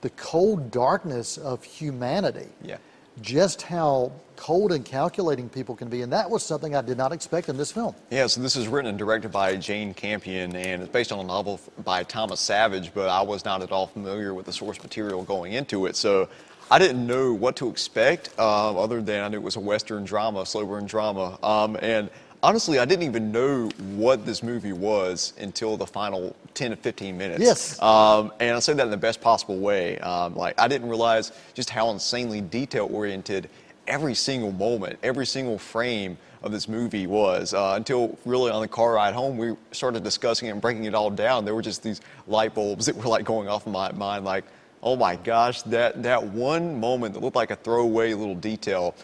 the 0.00 0.10
cold 0.10 0.70
darkness 0.70 1.38
of 1.38 1.64
humanity. 1.64 2.48
Yeah. 2.62 2.76
Just 3.20 3.62
how 3.62 4.12
cold 4.36 4.72
and 4.72 4.84
calculating 4.84 5.48
people 5.48 5.76
can 5.76 5.88
be, 5.88 6.02
and 6.02 6.12
that 6.12 6.28
was 6.28 6.42
something 6.42 6.74
I 6.74 6.82
did 6.82 6.98
not 6.98 7.12
expect 7.12 7.48
in 7.48 7.56
this 7.56 7.70
film. 7.70 7.94
Yeah, 8.10 8.26
so 8.26 8.40
this 8.40 8.56
is 8.56 8.66
written 8.66 8.88
and 8.88 8.98
directed 8.98 9.30
by 9.30 9.56
Jane 9.56 9.94
Campion, 9.94 10.54
and 10.56 10.82
it's 10.82 10.90
based 10.90 11.12
on 11.12 11.20
a 11.20 11.24
novel 11.24 11.60
by 11.84 12.02
Thomas 12.02 12.40
Savage, 12.40 12.92
but 12.92 13.08
I 13.08 13.22
was 13.22 13.44
not 13.44 13.62
at 13.62 13.70
all 13.70 13.86
familiar 13.86 14.34
with 14.34 14.46
the 14.46 14.52
source 14.52 14.82
material 14.82 15.22
going 15.22 15.52
into 15.52 15.86
it, 15.86 15.94
so 15.96 16.28
I 16.70 16.78
didn't 16.78 17.06
know 17.06 17.32
what 17.32 17.56
to 17.56 17.68
expect, 17.68 18.36
um, 18.38 18.76
other 18.76 19.00
than 19.00 19.22
I 19.22 19.28
knew 19.28 19.36
it 19.36 19.42
was 19.42 19.56
a 19.56 19.60
Western 19.60 20.04
drama, 20.04 20.44
slow 20.46 20.66
burn 20.66 20.86
drama. 20.86 21.38
Um, 21.42 21.76
and 21.80 22.10
honestly, 22.44 22.78
I 22.78 22.84
didn't 22.84 23.04
even 23.04 23.32
know 23.32 23.70
what 23.96 24.26
this 24.26 24.42
movie 24.42 24.74
was 24.74 25.32
until 25.40 25.76
the 25.76 25.86
final 25.86 26.36
10 26.52 26.70
to 26.70 26.76
15 26.76 27.16
minutes. 27.16 27.42
Yes. 27.42 27.80
Um, 27.82 28.32
and 28.38 28.54
I 28.56 28.60
say 28.60 28.74
that 28.74 28.84
in 28.84 28.90
the 28.90 28.96
best 28.96 29.20
possible 29.20 29.58
way. 29.58 29.98
Um, 29.98 30.36
like, 30.36 30.60
I 30.60 30.68
didn't 30.68 30.88
realize 30.88 31.32
just 31.54 31.70
how 31.70 31.90
insanely 31.90 32.42
detail 32.42 32.88
oriented 32.92 33.48
every 33.86 34.14
single 34.14 34.52
moment, 34.52 34.98
every 35.02 35.26
single 35.26 35.58
frame 35.58 36.18
of 36.42 36.52
this 36.52 36.68
movie 36.68 37.06
was 37.06 37.54
uh, 37.54 37.72
until 37.74 38.18
really 38.26 38.50
on 38.50 38.60
the 38.60 38.68
car 38.68 38.92
ride 38.92 39.14
home 39.14 39.38
we 39.38 39.56
started 39.72 40.04
discussing 40.04 40.48
it 40.48 40.50
and 40.50 40.60
breaking 40.60 40.84
it 40.84 40.94
all 40.94 41.10
down. 41.10 41.46
There 41.46 41.54
were 41.54 41.62
just 41.62 41.82
these 41.82 42.02
light 42.26 42.54
bulbs 42.54 42.86
that 42.86 42.96
were 42.96 43.04
like 43.04 43.24
going 43.24 43.48
off 43.48 43.66
in 43.66 43.72
my 43.72 43.90
mind, 43.92 44.24
like, 44.26 44.44
oh 44.82 44.96
my 44.96 45.16
gosh, 45.16 45.62
that 45.62 46.02
that 46.02 46.22
one 46.22 46.78
moment 46.78 47.14
that 47.14 47.20
looked 47.20 47.36
like 47.36 47.50
a 47.50 47.56
throwaway 47.56 48.12
little 48.12 48.34
detail. 48.34 48.94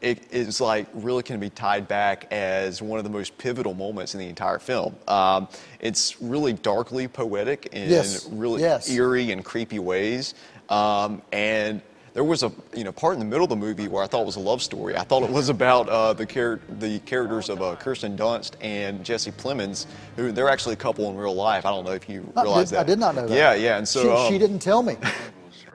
It 0.00 0.32
is 0.32 0.60
like 0.62 0.86
really 0.94 1.22
can 1.22 1.38
be 1.40 1.50
tied 1.50 1.86
back 1.86 2.26
as 2.32 2.80
one 2.80 2.98
of 2.98 3.04
the 3.04 3.10
most 3.10 3.36
pivotal 3.36 3.74
moments 3.74 4.14
in 4.14 4.20
the 4.20 4.28
entire 4.28 4.58
film. 4.58 4.96
Um, 5.06 5.46
it's 5.78 6.20
really 6.22 6.54
darkly 6.54 7.06
poetic 7.06 7.68
in 7.72 7.90
Yes. 7.90 8.26
really 8.30 8.62
Yes. 8.62 8.88
eerie 8.88 9.30
and 9.30 9.44
creepy 9.44 9.78
ways. 9.78 10.34
Um, 10.70 11.20
and 11.32 11.82
there 12.14 12.24
was 12.24 12.42
a 12.42 12.50
you 12.74 12.82
know 12.82 12.92
part 12.92 13.12
in 13.14 13.18
the 13.20 13.26
middle 13.26 13.44
of 13.44 13.50
the 13.50 13.56
movie 13.56 13.88
where 13.88 14.02
I 14.02 14.06
thought 14.06 14.22
it 14.22 14.26
was 14.26 14.36
a 14.36 14.40
love 14.40 14.62
story. 14.62 14.96
I 14.96 15.02
thought 15.04 15.22
it 15.22 15.30
was 15.30 15.48
about 15.50 15.88
uh, 15.90 16.12
the 16.14 16.24
char- 16.26 16.60
the 16.78 16.98
characters 17.00 17.50
of 17.50 17.60
uh, 17.60 17.76
Kirsten 17.76 18.16
Dunst 18.16 18.52
and 18.62 19.04
Jesse 19.04 19.30
Plemons, 19.32 19.84
who 20.16 20.32
they're 20.32 20.48
actually 20.48 20.72
a 20.72 20.76
couple 20.76 21.08
in 21.10 21.16
real 21.16 21.34
life. 21.34 21.66
I 21.66 21.70
don't 21.70 21.84
know 21.84 21.92
if 21.92 22.08
you 22.08 22.32
I 22.36 22.42
did- 22.44 22.68
that. 22.68 22.80
I 22.80 22.84
did 22.84 22.98
not 22.98 23.14
know 23.14 23.26
that. 23.28 23.36
Yeah, 23.36 23.54
yeah. 23.54 23.76
And 23.76 23.86
so 23.86 24.02
she, 24.02 24.08
um, 24.08 24.32
she 24.32 24.38
didn't 24.38 24.60
tell 24.60 24.82
me. 24.82 24.96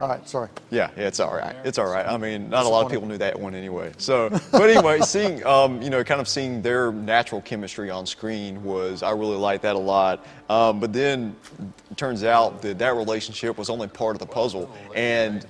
All 0.02 0.10
right, 0.10 0.28
sorry. 0.28 0.50
Yeah, 0.72 0.90
yeah, 0.98 1.08
it's 1.08 1.22
all 1.22 1.34
right. 1.34 1.56
It's 1.64 1.78
all 1.78 1.90
right. 1.90 2.06
I 2.06 2.18
mean, 2.18 2.50
not 2.50 2.66
a 2.66 2.70
lot 2.70 2.86
of 2.86 2.92
people 2.92 3.08
knew 3.08 3.18
that 3.18 3.40
one 3.40 3.56
anyway. 3.56 3.94
So, 3.98 4.30
but 4.52 4.70
anyway, 4.70 5.00
seeing, 5.02 5.46
um, 5.46 5.82
you 5.82 5.90
know, 5.90 6.04
kind 6.04 6.20
of 6.20 6.28
seeing 6.28 6.62
their 6.62 6.92
natural 6.92 7.42
chemistry 7.42 7.90
on 7.90 8.06
screen 8.06 8.62
was, 8.64 9.04
I 9.04 9.12
really 9.12 9.38
liked 9.38 9.64
that 9.64 9.76
a 9.76 9.80
lot. 9.80 10.26
Um, 10.50 10.82
but 10.82 10.92
then 10.92 11.36
it 11.92 11.98
turns 11.98 12.26
out 12.26 12.62
that 12.62 12.78
that 12.80 12.96
relationship 12.96 13.58
was 13.58 13.70
only 13.70 13.88
part 13.88 14.16
of 14.16 14.20
the 14.20 14.26
puzzle. 14.26 14.70
And 14.94 15.46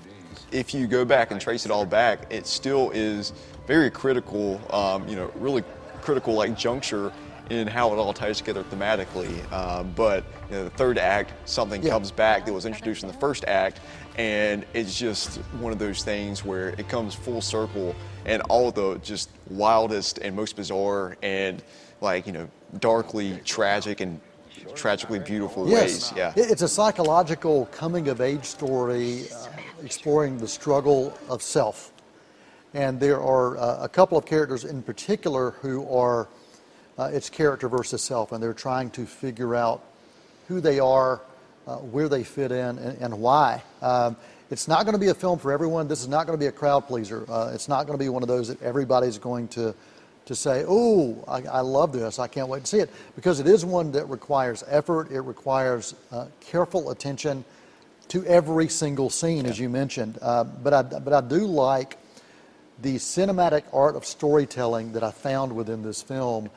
if 0.51 0.75
you 0.75 0.85
go 0.85 1.05
back 1.05 1.31
and 1.31 1.41
trace 1.41 1.65
it 1.65 1.71
all 1.71 1.85
back, 1.85 2.27
it 2.29 2.45
still 2.45 2.91
is 2.91 3.33
very 3.65 3.89
critical, 3.89 4.61
um, 4.71 5.07
you 5.07 5.15
know, 5.15 5.31
really 5.35 5.63
critical 6.01 6.35
like 6.35 6.55
juncture 6.55 7.11
in 7.49 7.67
how 7.67 7.93
it 7.93 7.97
all 7.97 8.13
ties 8.13 8.37
together 8.37 8.63
thematically. 8.63 9.51
Um, 9.51 9.91
but 9.95 10.23
you 10.49 10.55
know, 10.57 10.63
the 10.63 10.69
third 10.71 10.97
act, 10.97 11.33
something 11.47 11.81
Yeah. 11.83 11.91
comes 11.91 12.11
back 12.11 12.45
that 12.45 12.53
was 12.53 12.65
introduced 12.65 13.03
in 13.03 13.07
the 13.07 13.13
first 13.15 13.45
act, 13.45 13.79
and 14.17 14.65
it's 14.73 14.97
just 14.97 15.37
one 15.59 15.71
of 15.71 15.79
those 15.79 16.03
things 16.03 16.45
where 16.45 16.69
it 16.69 16.87
comes 16.87 17.13
full 17.15 17.41
circle, 17.41 17.95
and 18.25 18.41
all 18.43 18.71
the 18.71 18.97
just 19.03 19.29
wildest 19.49 20.19
and 20.19 20.35
most 20.35 20.55
bizarre 20.55 21.17
and 21.21 21.63
like 22.01 22.25
you 22.25 22.33
know 22.33 22.47
darkly 22.79 23.39
tragic 23.45 24.01
and 24.01 24.19
tragically 24.73 25.19
beautiful 25.19 25.67
Yes. 25.67 26.11
ways. 26.11 26.13
Yeah. 26.17 26.33
It's 26.35 26.61
a 26.61 26.67
psychological 26.67 27.67
coming 27.67 28.07
of 28.09 28.19
age 28.21 28.45
story 28.45 29.25
uh, 29.31 29.47
exploring 29.83 30.37
the 30.37 30.47
struggle 30.47 31.17
of 31.29 31.41
self. 31.41 31.91
And 32.73 32.99
there 32.99 33.21
are 33.21 33.57
uh, 33.57 33.83
a 33.83 33.89
couple 33.89 34.17
of 34.17 34.25
characters 34.25 34.65
in 34.65 34.81
particular 34.81 35.51
who 35.61 35.87
are 35.89 36.27
uh, 36.97 37.09
it's 37.13 37.29
character 37.29 37.67
versus 37.69 38.01
self, 38.01 38.31
and 38.31 38.41
they're 38.41 38.53
trying 38.53 38.89
to 38.91 39.05
figure 39.05 39.55
out 39.55 39.83
who 40.47 40.61
they 40.61 40.79
are, 40.79 41.21
uh, 41.67 41.77
where 41.77 42.09
they 42.09 42.23
fit 42.23 42.51
in, 42.51 42.77
and, 42.77 43.01
and 43.01 43.19
why. 43.19 43.63
Um, 43.81 44.15
it's 44.51 44.67
not 44.67 44.85
going 44.85 44.93
to 44.93 44.99
be 44.99 45.07
a 45.07 45.15
film 45.15 45.39
for 45.39 45.51
everyone. 45.51 45.87
This 45.87 46.01
is 46.01 46.07
not 46.07 46.27
going 46.27 46.37
to 46.37 46.43
be 46.43 46.47
a 46.47 46.51
crowd 46.51 46.87
pleaser. 46.87 47.25
Uh, 47.29 47.51
it's 47.53 47.67
not 47.67 47.87
going 47.87 47.97
to 47.97 48.03
be 48.03 48.09
one 48.09 48.21
of 48.21 48.27
those 48.27 48.47
that 48.49 48.61
everybody's 48.61 49.17
going 49.17 49.47
to 49.49 49.73
to 50.25 50.35
say, 50.35 50.63
"Oh, 50.67 51.23
I, 51.27 51.43
I 51.43 51.59
love 51.61 51.91
this! 51.91 52.19
I 52.19 52.27
can't 52.27 52.47
wait 52.47 52.61
to 52.61 52.67
see 52.67 52.79
it," 52.79 52.89
because 53.15 53.39
it 53.39 53.47
is 53.47 53.63
one 53.65 53.91
that 53.93 54.05
requires 54.09 54.63
effort. 54.67 55.11
It 55.11 55.21
requires 55.21 55.93
uh, 56.11 56.27
careful 56.41 56.91
attention 56.91 57.45
to 58.09 58.25
every 58.25 58.67
single 58.67 59.09
scene, 59.09 59.45
as 59.45 59.59
you 59.59 59.69
mentioned. 59.69 60.17
Uh, 60.21 60.43
but 60.43 60.73
I 60.73 60.81
but 60.83 61.13
I 61.13 61.21
do 61.21 61.45
like 61.45 61.97
the 62.81 62.95
cinematic 62.95 63.63
art 63.73 63.95
of 63.95 64.05
storytelling 64.05 64.93
that 64.93 65.03
I 65.03 65.11
found 65.11 65.55
within 65.55 65.81
this 65.81 66.01
film. 66.01 66.49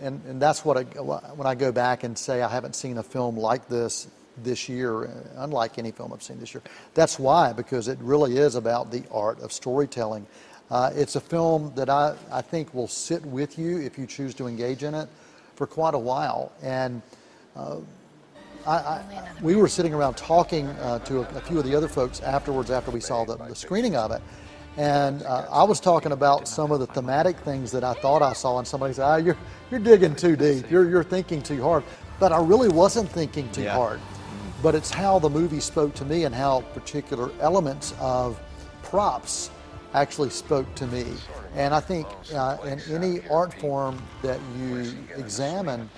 And, 0.00 0.20
and 0.26 0.42
that's 0.42 0.64
what 0.64 0.76
I, 0.76 0.82
when 0.82 1.46
I 1.46 1.54
go 1.54 1.70
back 1.70 2.02
and 2.04 2.18
say 2.18 2.42
I 2.42 2.48
haven't 2.48 2.74
seen 2.74 2.98
a 2.98 3.02
film 3.02 3.36
like 3.36 3.68
this 3.68 4.08
this 4.42 4.68
year, 4.68 5.10
unlike 5.36 5.78
any 5.78 5.92
film 5.92 6.12
I've 6.12 6.22
seen 6.22 6.40
this 6.40 6.54
year. 6.54 6.62
That's 6.94 7.18
why, 7.18 7.52
because 7.52 7.88
it 7.88 7.98
really 8.00 8.36
is 8.38 8.54
about 8.54 8.90
the 8.90 9.02
art 9.12 9.40
of 9.40 9.52
storytelling. 9.52 10.26
Uh, 10.70 10.90
it's 10.94 11.14
a 11.14 11.20
film 11.20 11.72
that 11.76 11.88
I, 11.88 12.16
I 12.32 12.42
think 12.42 12.74
will 12.74 12.88
sit 12.88 13.24
with 13.26 13.58
you 13.58 13.78
if 13.78 13.98
you 13.98 14.06
choose 14.06 14.34
to 14.34 14.46
engage 14.46 14.82
in 14.82 14.94
it 14.94 15.08
for 15.54 15.66
quite 15.66 15.94
a 15.94 15.98
while. 15.98 16.52
And 16.62 17.02
uh, 17.54 17.76
I, 18.66 18.72
I, 18.72 19.26
we 19.42 19.56
were 19.56 19.68
sitting 19.68 19.94
around 19.94 20.16
talking 20.16 20.66
uh, 20.68 20.98
to 21.00 21.18
a, 21.18 21.36
a 21.36 21.40
few 21.42 21.58
of 21.58 21.64
the 21.64 21.76
other 21.76 21.86
folks 21.86 22.20
afterwards 22.20 22.70
after 22.70 22.90
we 22.90 23.00
saw 23.00 23.24
the, 23.24 23.36
the 23.36 23.54
screening 23.54 23.94
of 23.94 24.10
it. 24.10 24.22
And 24.76 25.22
uh, 25.22 25.46
I 25.52 25.62
was 25.62 25.78
talking 25.78 26.10
about 26.10 26.48
some 26.48 26.72
of 26.72 26.80
the 26.80 26.86
thematic 26.86 27.38
things 27.38 27.70
that 27.70 27.84
I 27.84 27.92
thought 27.92 28.22
I 28.22 28.32
saw, 28.32 28.58
and 28.58 28.66
somebody 28.66 28.94
said, 28.94 29.04
ah, 29.04 29.16
you're, 29.16 29.36
you're 29.70 29.78
digging 29.78 30.16
too 30.16 30.34
deep. 30.34 30.68
You're, 30.68 30.88
you're 30.90 31.04
thinking 31.04 31.42
too 31.42 31.62
hard. 31.62 31.84
But 32.18 32.32
I 32.32 32.42
really 32.42 32.68
wasn't 32.68 33.08
thinking 33.10 33.48
too 33.52 33.62
Yeah. 33.62 33.74
hard. 33.74 34.00
But 34.64 34.74
it's 34.74 34.90
how 34.90 35.18
the 35.18 35.28
movie 35.28 35.60
spoke 35.60 35.92
to 35.96 36.06
me 36.06 36.24
and 36.24 36.34
how 36.34 36.62
particular 36.72 37.30
elements 37.40 37.92
of 38.00 38.40
props 38.82 39.50
actually 39.92 40.30
spoke 40.30 40.74
to 40.76 40.86
me. 40.86 41.04
And 41.54 41.74
I 41.74 41.80
think 41.80 42.06
uh, 42.34 42.56
in 42.64 42.80
any 42.90 43.20
art 43.28 43.52
form 43.60 44.02
that 44.22 44.40
you 44.58 44.96
examine, 45.16 45.90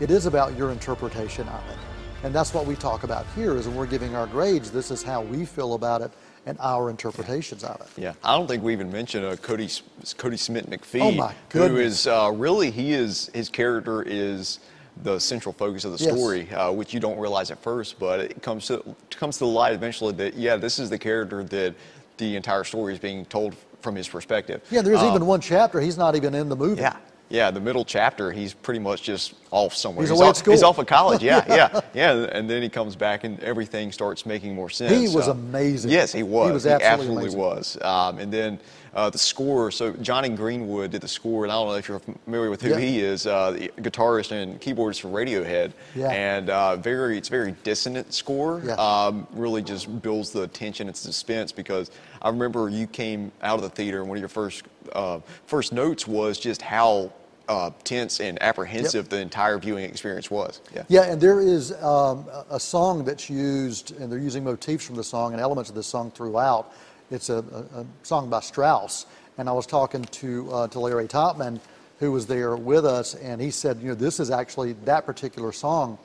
it 0.00 0.10
is 0.10 0.26
about 0.26 0.58
your 0.58 0.72
interpretation 0.72 1.46
of 1.46 1.62
it. 1.70 1.78
And 2.24 2.34
that's 2.34 2.52
what 2.52 2.66
we 2.66 2.74
talk 2.74 3.04
about 3.04 3.24
here 3.36 3.56
is 3.56 3.68
when 3.68 3.76
we're 3.76 3.86
giving 3.86 4.16
our 4.16 4.26
grades, 4.26 4.72
this 4.72 4.90
is 4.90 5.04
how 5.04 5.22
we 5.22 5.44
feel 5.44 5.74
about 5.74 6.02
it 6.02 6.10
and 6.46 6.58
our 6.58 6.90
interpretations 6.90 7.62
of 7.62 7.80
it. 7.80 7.86
Yeah, 7.96 8.14
I 8.24 8.36
don't 8.36 8.48
think 8.48 8.64
we 8.64 8.72
even 8.72 8.90
mentioned 8.90 9.24
uh, 9.24 9.36
Kodi 9.36 9.82
Cody 10.16 10.36
Smith 10.36 10.68
McPhee, 10.68 11.00
Oh, 11.00 11.12
my 11.12 11.32
goodness. 11.48 12.00
is 12.00 12.06
uh, 12.08 12.32
really 12.34 12.72
he 12.72 12.92
is 12.92 13.30
his 13.32 13.48
character 13.48 14.02
is 14.02 14.58
the 15.02 15.18
central 15.18 15.52
focus 15.52 15.84
of 15.84 15.96
the 15.98 16.04
Yes. 16.04 16.14
story, 16.14 16.50
uh, 16.52 16.70
which 16.72 16.92
you 16.94 17.00
don't 17.00 17.18
realize 17.18 17.50
at 17.50 17.62
first, 17.62 17.98
but 17.98 18.20
it 18.20 18.42
comes 18.42 18.66
to 18.66 18.82
comes 19.10 19.36
to 19.38 19.44
the 19.44 19.50
light 19.50 19.72
eventually 19.74 20.12
that 20.14 20.34
yeah, 20.34 20.56
this 20.56 20.78
is 20.78 20.90
the 20.90 20.98
character 20.98 21.42
that 21.44 21.74
the 22.18 22.36
entire 22.36 22.64
story 22.64 22.92
is 22.92 22.98
being 22.98 23.24
told 23.26 23.54
from 23.80 23.94
his 23.96 24.06
perspective. 24.08 24.60
Yeah, 24.70 24.82
there's 24.82 25.00
Um, 25.00 25.08
even 25.08 25.26
one 25.26 25.40
chapter, 25.40 25.80
he's 25.80 25.96
not 25.96 26.14
even 26.16 26.34
in 26.34 26.48
the 26.48 26.56
movie. 26.56 26.82
yeah. 26.82 26.96
Yeah, 27.30 27.50
the 27.52 27.60
middle 27.60 27.84
chapter, 27.84 28.32
he's 28.32 28.52
pretty 28.54 28.80
much 28.80 29.02
just 29.02 29.34
off 29.52 29.72
somewhere. 29.74 30.02
He's 30.04 30.10
away 30.10 30.26
off. 30.26 30.44
He's 30.44 30.64
off 30.64 30.78
of 30.78 30.86
college. 30.86 31.22
Yeah, 31.22 31.44
yeah, 31.48 31.80
yeah. 31.94 32.12
And 32.32 32.50
then 32.50 32.60
he 32.60 32.68
comes 32.68 32.96
back, 32.96 33.22
and 33.22 33.38
everything 33.40 33.92
starts 33.92 34.26
making 34.26 34.54
more 34.54 34.68
sense. 34.68 34.92
He 34.92 35.14
was 35.16 35.28
Uh, 35.28 35.32
amazing. 35.32 35.90
Yes, 35.92 36.12
he 36.12 36.24
was. 36.24 36.48
He 36.48 36.52
was 36.52 36.66
absolutely 36.66 36.86
absolutely 36.92 37.22
amazing. 37.24 37.38
was. 37.40 37.78
Um, 37.82 38.18
and 38.18 38.32
then 38.32 38.58
uh, 38.94 39.10
the 39.10 39.18
score. 39.18 39.70
So 39.70 39.92
Jonny 39.92 40.28
Greenwood 40.30 40.90
did 40.90 41.02
the 41.02 41.08
score, 41.08 41.44
and 41.44 41.52
I 41.52 41.54
don't 41.54 41.68
know 41.68 41.74
if 41.74 41.88
you're 41.88 42.00
familiar 42.00 42.50
with 42.50 42.62
who 42.62 42.70
Yeah. 42.70 42.78
he 42.80 43.00
is. 43.00 43.28
Uh, 43.28 43.52
the 43.52 43.68
guitarist 43.80 44.32
and 44.32 44.60
keyboardist 44.60 45.00
for 45.00 45.08
Radiohead. 45.08 45.70
Yeah. 45.94 46.10
And 46.10 46.50
uh, 46.50 46.74
very, 46.76 47.16
it's 47.16 47.28
a 47.28 47.30
very 47.30 47.52
dissonant 47.62 48.12
score. 48.12 48.60
Yeah. 48.64 48.72
Um, 48.74 49.28
really 49.30 49.62
just 49.62 50.02
builds 50.02 50.32
the 50.32 50.48
tension 50.48 50.88
and 50.88 50.96
suspense 50.96 51.52
because 51.52 51.92
I 52.22 52.28
remember 52.28 52.68
you 52.68 52.88
came 52.88 53.30
out 53.40 53.54
of 53.54 53.62
the 53.62 53.70
theater 53.70 54.00
and 54.00 54.08
one 54.08 54.18
of 54.18 54.20
your 54.20 54.28
first 54.28 54.64
uh, 54.94 55.20
first 55.46 55.72
notes 55.72 56.08
was 56.08 56.36
just 56.40 56.60
how. 56.60 57.12
Uh, 57.50 57.72
tense 57.82 58.20
and 58.20 58.40
apprehensive 58.40 59.08
the 59.08 59.18
entire 59.18 59.58
viewing 59.58 59.84
experience 59.84 60.30
was. 60.30 60.60
Yeah. 60.72 60.84
Yeah, 60.88 61.10
and 61.10 61.20
there 61.20 61.40
is 61.40 61.72
um, 61.82 62.28
a 62.30 62.44
a 62.50 62.60
song 62.60 63.04
that's 63.04 63.28
used, 63.28 63.90
and 63.98 64.06
they're 64.10 64.20
using 64.20 64.44
motifs 64.44 64.86
from 64.86 64.94
the 64.94 65.02
song 65.02 65.32
and 65.32 65.42
elements 65.42 65.68
of 65.68 65.74
the 65.74 65.82
song 65.82 66.12
throughout. 66.12 66.72
It's 67.10 67.28
a, 67.28 67.38
a, 67.38 67.80
a 67.80 67.86
song 68.04 68.30
by 68.30 68.38
Strauss, 68.38 69.06
and 69.36 69.48
I 69.48 69.52
was 69.52 69.66
talking 69.66 70.04
to 70.04 70.52
uh, 70.52 70.68
to 70.68 70.78
Larry 70.78 71.08
Topman, 71.08 71.58
who 71.98 72.12
was 72.12 72.24
there 72.24 72.54
with 72.54 72.86
us, 72.86 73.16
and 73.16 73.40
he 73.40 73.50
said, 73.50 73.80
you 73.80 73.88
know, 73.88 73.96
this 73.96 74.20
is 74.20 74.30
actually 74.30 74.74
that 74.84 75.04
particular 75.04 75.50
song 75.50 75.98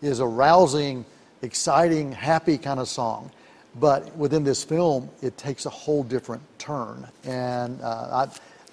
is 0.00 0.20
a 0.20 0.26
rousing, 0.26 1.04
exciting, 1.42 2.12
happy 2.12 2.56
kind 2.56 2.80
of 2.80 2.88
song. 2.88 3.30
But 3.74 4.16
within 4.16 4.42
this 4.42 4.64
film, 4.64 5.10
it 5.20 5.36
takes 5.36 5.66
a 5.66 5.70
whole 5.70 6.02
different 6.02 6.42
turn, 6.58 7.06
and 7.24 7.78
uh, 7.82 8.24
I, 8.24 8.28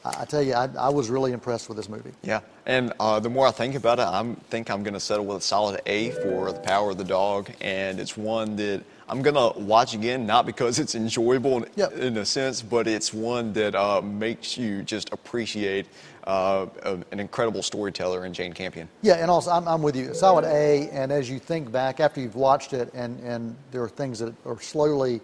I 0.06 0.26
tell 0.26 0.42
you, 0.42 0.54
I, 0.54 0.70
I 0.78 0.90
was 0.90 1.10
really 1.10 1.32
impressed 1.32 1.68
with 1.68 1.78
this 1.78 1.90
movie. 1.90 2.12
Yeah, 2.22 2.42
and 2.66 2.94
uh, 3.00 3.20
the 3.20 3.30
more 3.30 3.48
I 3.48 3.52
think 3.52 3.76
about 3.76 4.00
it, 4.00 4.04
I 4.04 4.36
think 4.50 4.70
I'm 4.70 4.84
going 4.84 4.94
to 4.94 5.00
settle 5.00 5.26
with 5.26 5.38
a 5.38 5.42
solid 5.42 5.82
A 5.86 6.12
for 6.12 6.52
The 6.52 6.60
Power 6.60 6.92
of 6.92 6.98
the 6.98 7.04
Dog, 7.04 7.50
and 7.62 8.00
it's 8.00 8.16
one 8.16 8.56
that 8.58 8.84
I'm 9.10 9.22
going 9.22 9.36
to 9.36 9.60
watch 9.60 9.94
again, 9.94 10.26
not 10.26 10.46
because 10.46 10.80
it's 10.80 10.96
enjoyable 10.96 11.58
in, 11.64 11.70
Yep. 11.76 11.94
in 11.94 12.18
a 12.18 12.26
sense, 12.26 12.62
but 12.62 12.88
it's 12.88 13.14
one 13.14 13.54
that 13.54 13.76
uh, 13.76 14.02
makes 14.02 14.58
you 14.58 14.84
just 14.84 15.12
appreciate 15.12 15.88
uh, 16.26 16.66
an 16.84 17.20
incredible 17.20 17.62
storyteller 17.62 18.26
in 18.26 18.34
Jane 18.34 18.54
Campion. 18.54 18.90
Yeah, 19.02 19.14
and 19.16 19.30
also 19.30 19.52
I'm, 19.52 19.68
I'm 19.68 19.82
with 19.84 19.96
you. 19.96 20.14
Solid 20.14 20.46
A, 20.46 20.90
and 20.92 21.12
as 21.12 21.30
you 21.30 21.40
think 21.40 21.72
back 21.72 22.00
after 22.00 22.20
you've 22.20 22.36
watched 22.36 22.74
it, 22.74 22.92
and, 22.94 23.20
and 23.22 23.56
there 23.72 23.84
are 23.84 23.90
things 23.90 24.20
that 24.20 24.34
are 24.46 24.60
slowly 24.60 25.22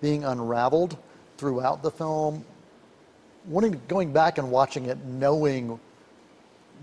being 0.00 0.24
unraveled 0.24 0.96
throughout 1.36 1.82
the 1.82 1.90
film, 1.90 2.44
wanting 3.48 3.80
going 3.88 4.12
back 4.12 4.38
and 4.38 4.50
watching 4.50 4.86
it, 4.86 4.98
knowing 5.04 5.80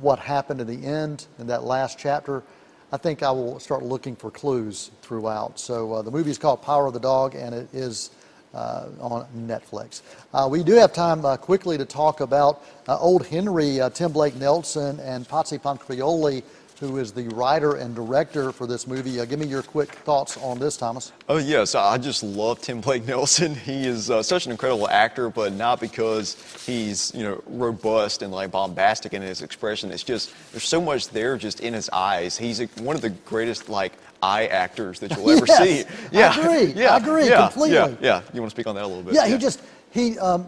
what 0.02 0.20
happened 0.20 0.60
in 0.60 0.68
the 0.68 0.86
end 0.86 1.28
in 1.40 1.48
that 1.48 1.64
last 1.64 1.98
chapter, 1.98 2.44
I 2.92 2.98
think 2.98 3.24
I 3.24 3.32
will 3.32 3.60
start 3.60 3.84
looking 3.84 4.16
for 4.16 4.32
clues 4.32 4.92
throughout. 5.02 5.60
So 5.60 5.94
uh, 5.94 6.02
the 6.02 6.12
movie 6.12 6.32
is 6.32 6.38
called 6.38 6.62
Power 6.62 6.88
of 6.88 6.94
the 6.94 7.00
Dog, 7.00 7.36
and 7.36 7.56
it 7.56 7.68
is 7.74 8.12
uh, 8.54 8.88
on 9.00 9.28
Netflix. 9.36 10.02
Uh, 10.34 10.48
we 10.50 10.64
do 10.64 10.74
have 10.74 10.94
time 10.94 11.26
uh, 11.26 11.38
quickly 11.38 11.78
to 11.78 11.86
talk 11.86 12.22
about 12.22 12.64
uh, 12.88 12.98
Old 12.98 13.28
Henry, 13.28 13.82
uh, 13.82 13.90
Tim 13.90 14.12
Blake 14.12 14.36
Nelson, 14.36 15.00
and 15.02 15.28
Potsy 15.28 15.60
Ponciroli, 15.60 16.44
who 16.80 16.98
is 16.98 17.12
the 17.12 17.28
writer 17.30 17.76
and 17.76 17.96
director 17.96 18.52
for 18.52 18.68
this 18.68 18.88
movie. 18.88 19.20
Uh, 19.20 19.26
give 19.26 19.40
me 19.40 19.46
your 19.46 19.64
quick 19.64 19.90
thoughts 19.90 20.38
on 20.38 20.60
this, 20.60 20.78
Thomas. 20.78 21.12
Oh 21.30 21.38
yes, 21.38 21.76
I 21.76 21.98
just 21.98 22.24
love 22.24 22.62
Tim 22.62 22.82
Blake 22.82 23.06
Nelson. 23.06 23.56
He 23.66 23.88
is 23.88 24.12
uh, 24.12 24.22
such 24.22 24.46
an 24.46 24.52
incredible 24.52 24.88
actor, 24.90 25.30
but 25.30 25.54
not 25.54 25.80
because 25.80 26.36
he's 26.66 27.12
you 27.16 27.24
know 27.24 27.42
robust 27.48 28.22
and 28.22 28.32
like 28.32 28.52
bombastic 28.52 29.14
in 29.14 29.22
his 29.22 29.42
expression. 29.42 29.92
It's 29.92 30.04
just 30.04 30.34
there's 30.52 30.66
so 30.68 30.80
much 30.80 31.10
there 31.10 31.38
just 31.38 31.62
in 31.62 31.74
his 31.74 31.90
eyes. 31.90 32.38
He's 32.38 32.60
one 32.78 32.96
of 32.96 33.02
the 33.02 33.10
greatest 33.10 33.70
like 33.70 33.94
eye 34.22 34.48
actors 34.48 35.00
that 35.00 35.16
you'll 35.16 35.30
ever 35.32 35.46
Yes, 35.48 35.90
see. 36.12 36.18
I 36.20 36.40
agree. 36.40 36.74
Yeah. 36.80 36.94
I 36.94 36.98
agree 36.98 37.28
yeah, 37.28 37.48
completely. 37.48 37.76
Yeah, 37.76 37.96
yeah. 38.02 38.22
You 38.34 38.42
want 38.42 38.52
to 38.52 38.56
speak 38.56 38.68
on 38.68 38.76
that 38.76 38.84
a 38.84 38.88
little 38.88 39.04
bit? 39.04 39.14
Yeah, 39.16 39.28
he 39.28 39.38
just 39.38 39.62
he 39.92 40.20
um, 40.20 40.46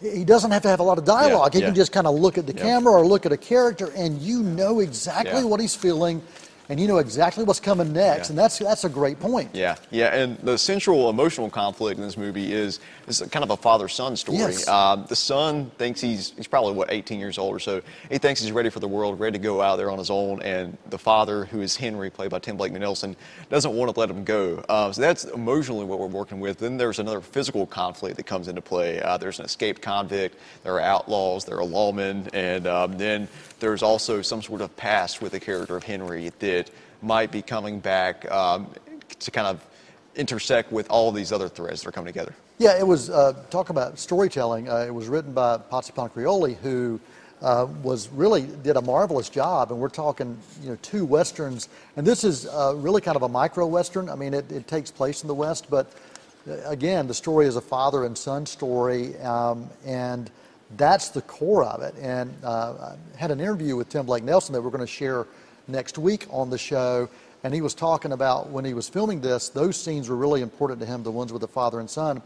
he 0.00 0.24
doesn't 0.24 0.50
have 0.50 0.62
to 0.62 0.68
have 0.68 0.80
a 0.80 0.82
lot 0.82 0.98
of 0.98 1.04
dialogue. 1.04 1.52
he 1.54 1.60
yeah. 1.60 1.66
can 1.66 1.74
just 1.74 1.92
kind 1.92 2.06
of 2.06 2.14
look 2.14 2.38
at 2.38 2.46
the 2.46 2.52
Yeah. 2.54 2.62
camera 2.62 2.92
or 2.92 3.06
look 3.06 3.26
at 3.26 3.32
a 3.32 3.36
character, 3.36 3.90
and 3.96 4.20
you 4.20 4.42
know 4.42 4.80
exactly 4.80 5.40
Yeah. 5.40 5.44
what 5.44 5.60
he's 5.60 5.74
feeling, 5.74 6.22
and 6.68 6.78
you 6.78 6.86
know 6.86 6.98
exactly 6.98 7.44
what's 7.44 7.60
coming 7.60 7.92
next, 7.92 8.28
Yeah. 8.28 8.32
and 8.32 8.38
that's 8.38 8.58
that's 8.58 8.84
a 8.84 8.88
great 8.88 9.18
point. 9.18 9.50
Yeah, 9.54 9.76
yeah, 9.90 10.14
and 10.14 10.36
the 10.38 10.58
central 10.58 11.08
emotional 11.08 11.48
conflict 11.48 11.98
in 11.98 12.04
this 12.04 12.16
movie 12.16 12.52
is 12.52 12.80
is 13.06 13.22
kind 13.30 13.42
of 13.42 13.50
a 13.50 13.56
father-son 13.56 14.16
story. 14.16 14.38
Yes. 14.38 14.68
Uh, 14.68 14.96
the 14.96 15.16
son 15.16 15.70
thinks 15.78 16.00
he's 16.00 16.32
he's 16.36 16.46
probably 16.46 16.72
what 16.74 16.90
18 16.92 17.18
years 17.18 17.38
old 17.38 17.54
or 17.54 17.58
so. 17.58 17.80
He 18.10 18.18
thinks 18.18 18.40
he's 18.42 18.52
ready 18.52 18.68
for 18.70 18.80
the 18.80 18.88
world, 18.88 19.18
ready 19.18 19.38
to 19.38 19.42
go 19.42 19.62
out 19.62 19.76
there 19.76 19.90
on 19.90 19.98
his 19.98 20.10
own, 20.10 20.42
and 20.42 20.76
the 20.90 20.98
father, 20.98 21.46
who 21.46 21.60
is 21.62 21.76
Henry, 21.76 22.10
played 22.10 22.30
by 22.30 22.38
Tim 22.38 22.56
Blake 22.56 22.72
Nelson, 22.72 23.16
doesn't 23.48 23.72
want 23.74 23.92
to 23.94 23.98
let 23.98 24.10
him 24.10 24.24
go. 24.24 24.62
Uh, 24.68 24.92
so 24.92 25.00
that's 25.00 25.24
emotionally 25.24 25.84
what 25.86 25.98
we're 25.98 26.06
working 26.06 26.38
with. 26.40 26.58
Then 26.58 26.76
there's 26.76 26.98
another 26.98 27.20
physical 27.20 27.66
conflict 27.66 28.16
that 28.18 28.26
comes 28.26 28.46
into 28.48 28.60
play. 28.60 29.00
Uh, 29.00 29.16
there's 29.16 29.38
an 29.38 29.46
escaped 29.46 29.80
convict, 29.80 30.36
there 30.64 30.74
are 30.74 30.80
outlaws, 30.80 31.44
there 31.44 31.56
are 31.58 31.66
lawmen, 31.66 32.28
and 32.34 32.66
um, 32.66 32.96
then 32.98 33.26
there's 33.60 33.82
also 33.82 34.22
some 34.22 34.42
sort 34.42 34.60
of 34.60 34.76
past 34.76 35.20
with 35.20 35.32
the 35.32 35.40
character 35.40 35.76
of 35.76 35.84
Henry 35.84 36.30
that 36.38 36.70
might 37.02 37.30
be 37.30 37.42
coming 37.42 37.80
back 37.80 38.30
um, 38.30 38.68
to 39.20 39.30
kind 39.30 39.46
of 39.46 39.64
intersect 40.16 40.72
with 40.72 40.90
all 40.90 41.12
these 41.12 41.32
other 41.32 41.48
threads 41.48 41.82
that 41.82 41.88
are 41.88 41.92
coming 41.92 42.12
together. 42.12 42.34
Yeah, 42.58 42.78
it 42.78 42.86
was 42.86 43.08
uh, 43.08 43.34
talk 43.50 43.70
about 43.70 43.98
storytelling. 43.98 44.68
Uh, 44.68 44.78
it 44.78 44.92
was 44.92 45.06
written 45.06 45.32
by 45.32 45.58
Potsy 45.58 45.92
Ponciroli, 45.92 46.56
who 46.56 46.98
uh, 47.40 47.68
was 47.84 48.08
really 48.08 48.42
did 48.42 48.76
a 48.76 48.82
marvelous 48.82 49.28
job. 49.28 49.70
And 49.70 49.80
we're 49.80 49.88
talking, 49.88 50.36
you 50.62 50.70
know, 50.70 50.78
two 50.82 51.04
westerns, 51.04 51.68
and 51.96 52.04
this 52.04 52.24
is 52.24 52.46
uh, 52.46 52.74
really 52.76 53.00
kind 53.00 53.16
of 53.16 53.22
a 53.22 53.28
micro 53.28 53.66
western. 53.66 54.08
I 54.08 54.16
mean, 54.16 54.34
it, 54.34 54.50
it 54.50 54.66
takes 54.66 54.90
place 54.90 55.22
in 55.22 55.28
the 55.28 55.34
West, 55.34 55.70
but 55.70 55.92
uh, 56.48 56.54
again, 56.64 57.06
the 57.06 57.14
story 57.14 57.46
is 57.46 57.54
a 57.54 57.60
father 57.60 58.04
and 58.04 58.18
son 58.18 58.44
story, 58.44 59.16
um, 59.18 59.70
and 59.86 60.30
that's 60.76 61.08
the 61.08 61.22
core 61.22 61.64
of 61.64 61.82
it. 61.82 61.94
And 62.00 62.34
uh, 62.44 62.94
I 63.14 63.18
had 63.18 63.30
an 63.30 63.40
interview 63.40 63.76
with 63.76 63.88
Tim 63.88 64.06
Blake 64.06 64.24
Nelson 64.24 64.52
that 64.52 64.62
we're 64.62 64.70
going 64.70 64.80
to 64.80 64.86
share 64.86 65.26
next 65.66 65.98
week 65.98 66.26
on 66.30 66.50
the 66.50 66.58
show. 66.58 67.08
And 67.44 67.54
he 67.54 67.60
was 67.60 67.74
talking 67.74 68.12
about 68.12 68.50
when 68.50 68.64
he 68.64 68.74
was 68.74 68.88
filming 68.88 69.20
this, 69.20 69.48
those 69.48 69.80
scenes 69.80 70.08
were 70.08 70.16
really 70.16 70.42
important 70.42 70.80
to 70.80 70.86
him, 70.86 71.02
the 71.02 71.10
ones 71.10 71.32
with 71.32 71.40
the 71.40 71.48
father 71.48 71.80
and 71.80 71.88
son, 71.88 72.20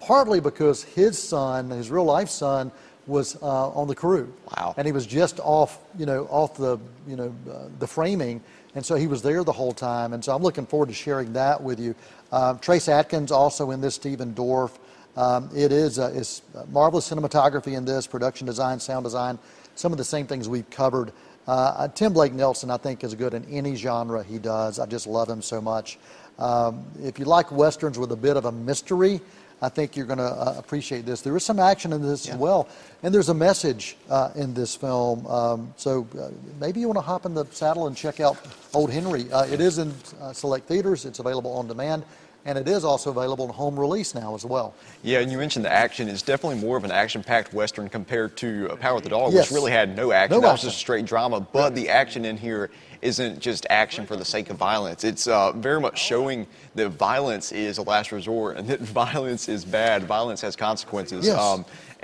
partly 0.00 0.40
because 0.40 0.84
his 0.84 1.18
son, 1.20 1.70
his 1.70 1.90
real 1.90 2.04
life 2.04 2.28
son, 2.28 2.70
was 3.06 3.36
uh, 3.42 3.70
on 3.70 3.88
the 3.88 3.94
crew. 3.94 4.32
Wow. 4.56 4.74
And 4.76 4.86
he 4.86 4.92
was 4.92 5.06
just 5.06 5.40
off, 5.40 5.78
you 5.98 6.06
know, 6.06 6.26
off 6.30 6.56
the, 6.56 6.78
you 7.06 7.16
know, 7.16 7.34
uh, 7.50 7.68
the 7.78 7.86
framing. 7.86 8.40
And 8.74 8.84
so 8.84 8.94
he 8.94 9.06
was 9.06 9.22
there 9.22 9.42
the 9.44 9.52
whole 9.52 9.72
time. 9.72 10.12
And 10.12 10.24
so 10.24 10.34
I'm 10.34 10.42
looking 10.42 10.66
forward 10.66 10.88
to 10.88 10.94
sharing 10.94 11.32
that 11.32 11.62
with 11.62 11.80
you. 11.80 11.94
Uh, 12.30 12.54
Trace 12.54 12.88
Atkins 12.88 13.30
also 13.30 13.70
in 13.70 13.80
this, 13.80 13.94
Stephen 13.94 14.34
Dorff. 14.34 14.72
Um, 15.16 15.50
it 15.54 15.72
is 15.72 15.98
uh, 15.98 16.12
it's 16.14 16.42
marvelous 16.70 17.08
cinematography 17.08 17.76
in 17.76 17.84
this, 17.84 18.06
production 18.06 18.46
design, 18.46 18.78
sound 18.80 19.04
design, 19.04 19.38
some 19.74 19.92
of 19.92 19.98
the 19.98 20.04
same 20.04 20.26
things 20.26 20.48
we've 20.48 20.68
covered. 20.70 21.12
Uh, 21.46 21.88
Tim 21.88 22.12
Blake 22.12 22.32
Nelson, 22.32 22.70
I 22.70 22.76
think, 22.76 23.04
is 23.04 23.14
good 23.14 23.32
in 23.32 23.44
any 23.44 23.76
genre 23.76 24.22
he 24.22 24.38
does. 24.38 24.78
I 24.78 24.86
just 24.86 25.06
love 25.06 25.28
him 25.28 25.40
so 25.40 25.60
much. 25.60 25.98
Um, 26.38 26.84
if 27.02 27.18
you 27.18 27.24
like 27.24 27.50
westerns 27.50 27.98
with 27.98 28.12
a 28.12 28.16
bit 28.16 28.36
of 28.36 28.44
a 28.44 28.52
mystery, 28.52 29.20
I 29.62 29.70
think 29.70 29.96
you're 29.96 30.06
going 30.06 30.18
to 30.18 30.24
uh, 30.24 30.54
appreciate 30.58 31.06
this. 31.06 31.22
There 31.22 31.34
is 31.34 31.44
some 31.44 31.58
action 31.58 31.92
in 31.94 32.02
this 32.02 32.28
as 32.28 32.36
well, 32.36 32.68
and 33.02 33.14
there's 33.14 33.30
a 33.30 33.34
message 33.34 33.96
uh, 34.10 34.30
in 34.34 34.52
this 34.52 34.76
film. 34.76 35.26
Um, 35.26 35.72
so 35.76 36.06
uh, 36.20 36.28
maybe 36.60 36.80
you 36.80 36.88
want 36.88 36.98
to 36.98 37.02
hop 37.02 37.24
in 37.24 37.32
the 37.32 37.46
saddle 37.46 37.86
and 37.86 37.96
check 37.96 38.20
out 38.20 38.36
Old 38.74 38.90
Henry. 38.90 39.32
Uh, 39.32 39.46
it 39.46 39.60
is 39.60 39.78
in 39.78 39.94
uh, 40.20 40.34
select 40.34 40.68
theaters. 40.68 41.06
It's 41.06 41.20
available 41.20 41.52
on 41.52 41.68
demand, 41.68 42.04
and 42.46 42.56
it 42.56 42.68
is 42.68 42.84
also 42.84 43.10
available 43.10 43.44
in 43.44 43.50
home 43.50 43.78
release 43.78 44.14
now 44.14 44.34
as 44.34 44.44
well. 44.44 44.72
Yeah, 45.02 45.18
and 45.18 45.30
you 45.30 45.36
mentioned 45.36 45.64
the 45.64 45.72
action. 45.72 46.08
It's 46.08 46.22
definitely 46.22 46.60
more 46.60 46.76
of 46.76 46.84
an 46.84 46.92
action-packed 46.92 47.52
western 47.52 47.88
compared 47.88 48.36
to 48.38 48.70
uh, 48.70 48.76
Power 48.76 48.98
of 48.98 49.02
the 49.02 49.08
Dog, 49.08 49.32
Yes. 49.32 49.50
which 49.50 49.54
really 49.56 49.72
had 49.72 49.96
no 49.96 50.12
action. 50.12 50.36
No 50.36 50.40
that 50.46 50.52
was 50.52 50.62
just 50.62 50.78
straight 50.78 51.04
drama. 51.04 51.40
But 51.40 51.74
the 51.74 51.88
action 51.88 52.24
in 52.24 52.36
here 52.36 52.70
isn't 53.02 53.40
just 53.40 53.66
action 53.68 54.06
for 54.06 54.16
the 54.16 54.24
sake 54.24 54.48
of 54.48 54.56
violence. 54.56 55.02
It's 55.04 55.26
uh, 55.26 55.52
very 55.52 55.80
much 55.80 55.98
showing 55.98 56.46
that 56.76 56.90
violence 56.90 57.52
is 57.52 57.78
a 57.78 57.82
last 57.82 58.12
resort 58.12 58.56
and 58.56 58.68
that 58.68 58.80
violence 59.02 59.48
is 59.48 59.64
bad. 59.64 60.04
Violence 60.04 60.40
has 60.40 60.54
consequences. 60.54 61.26
Yes. 61.26 61.36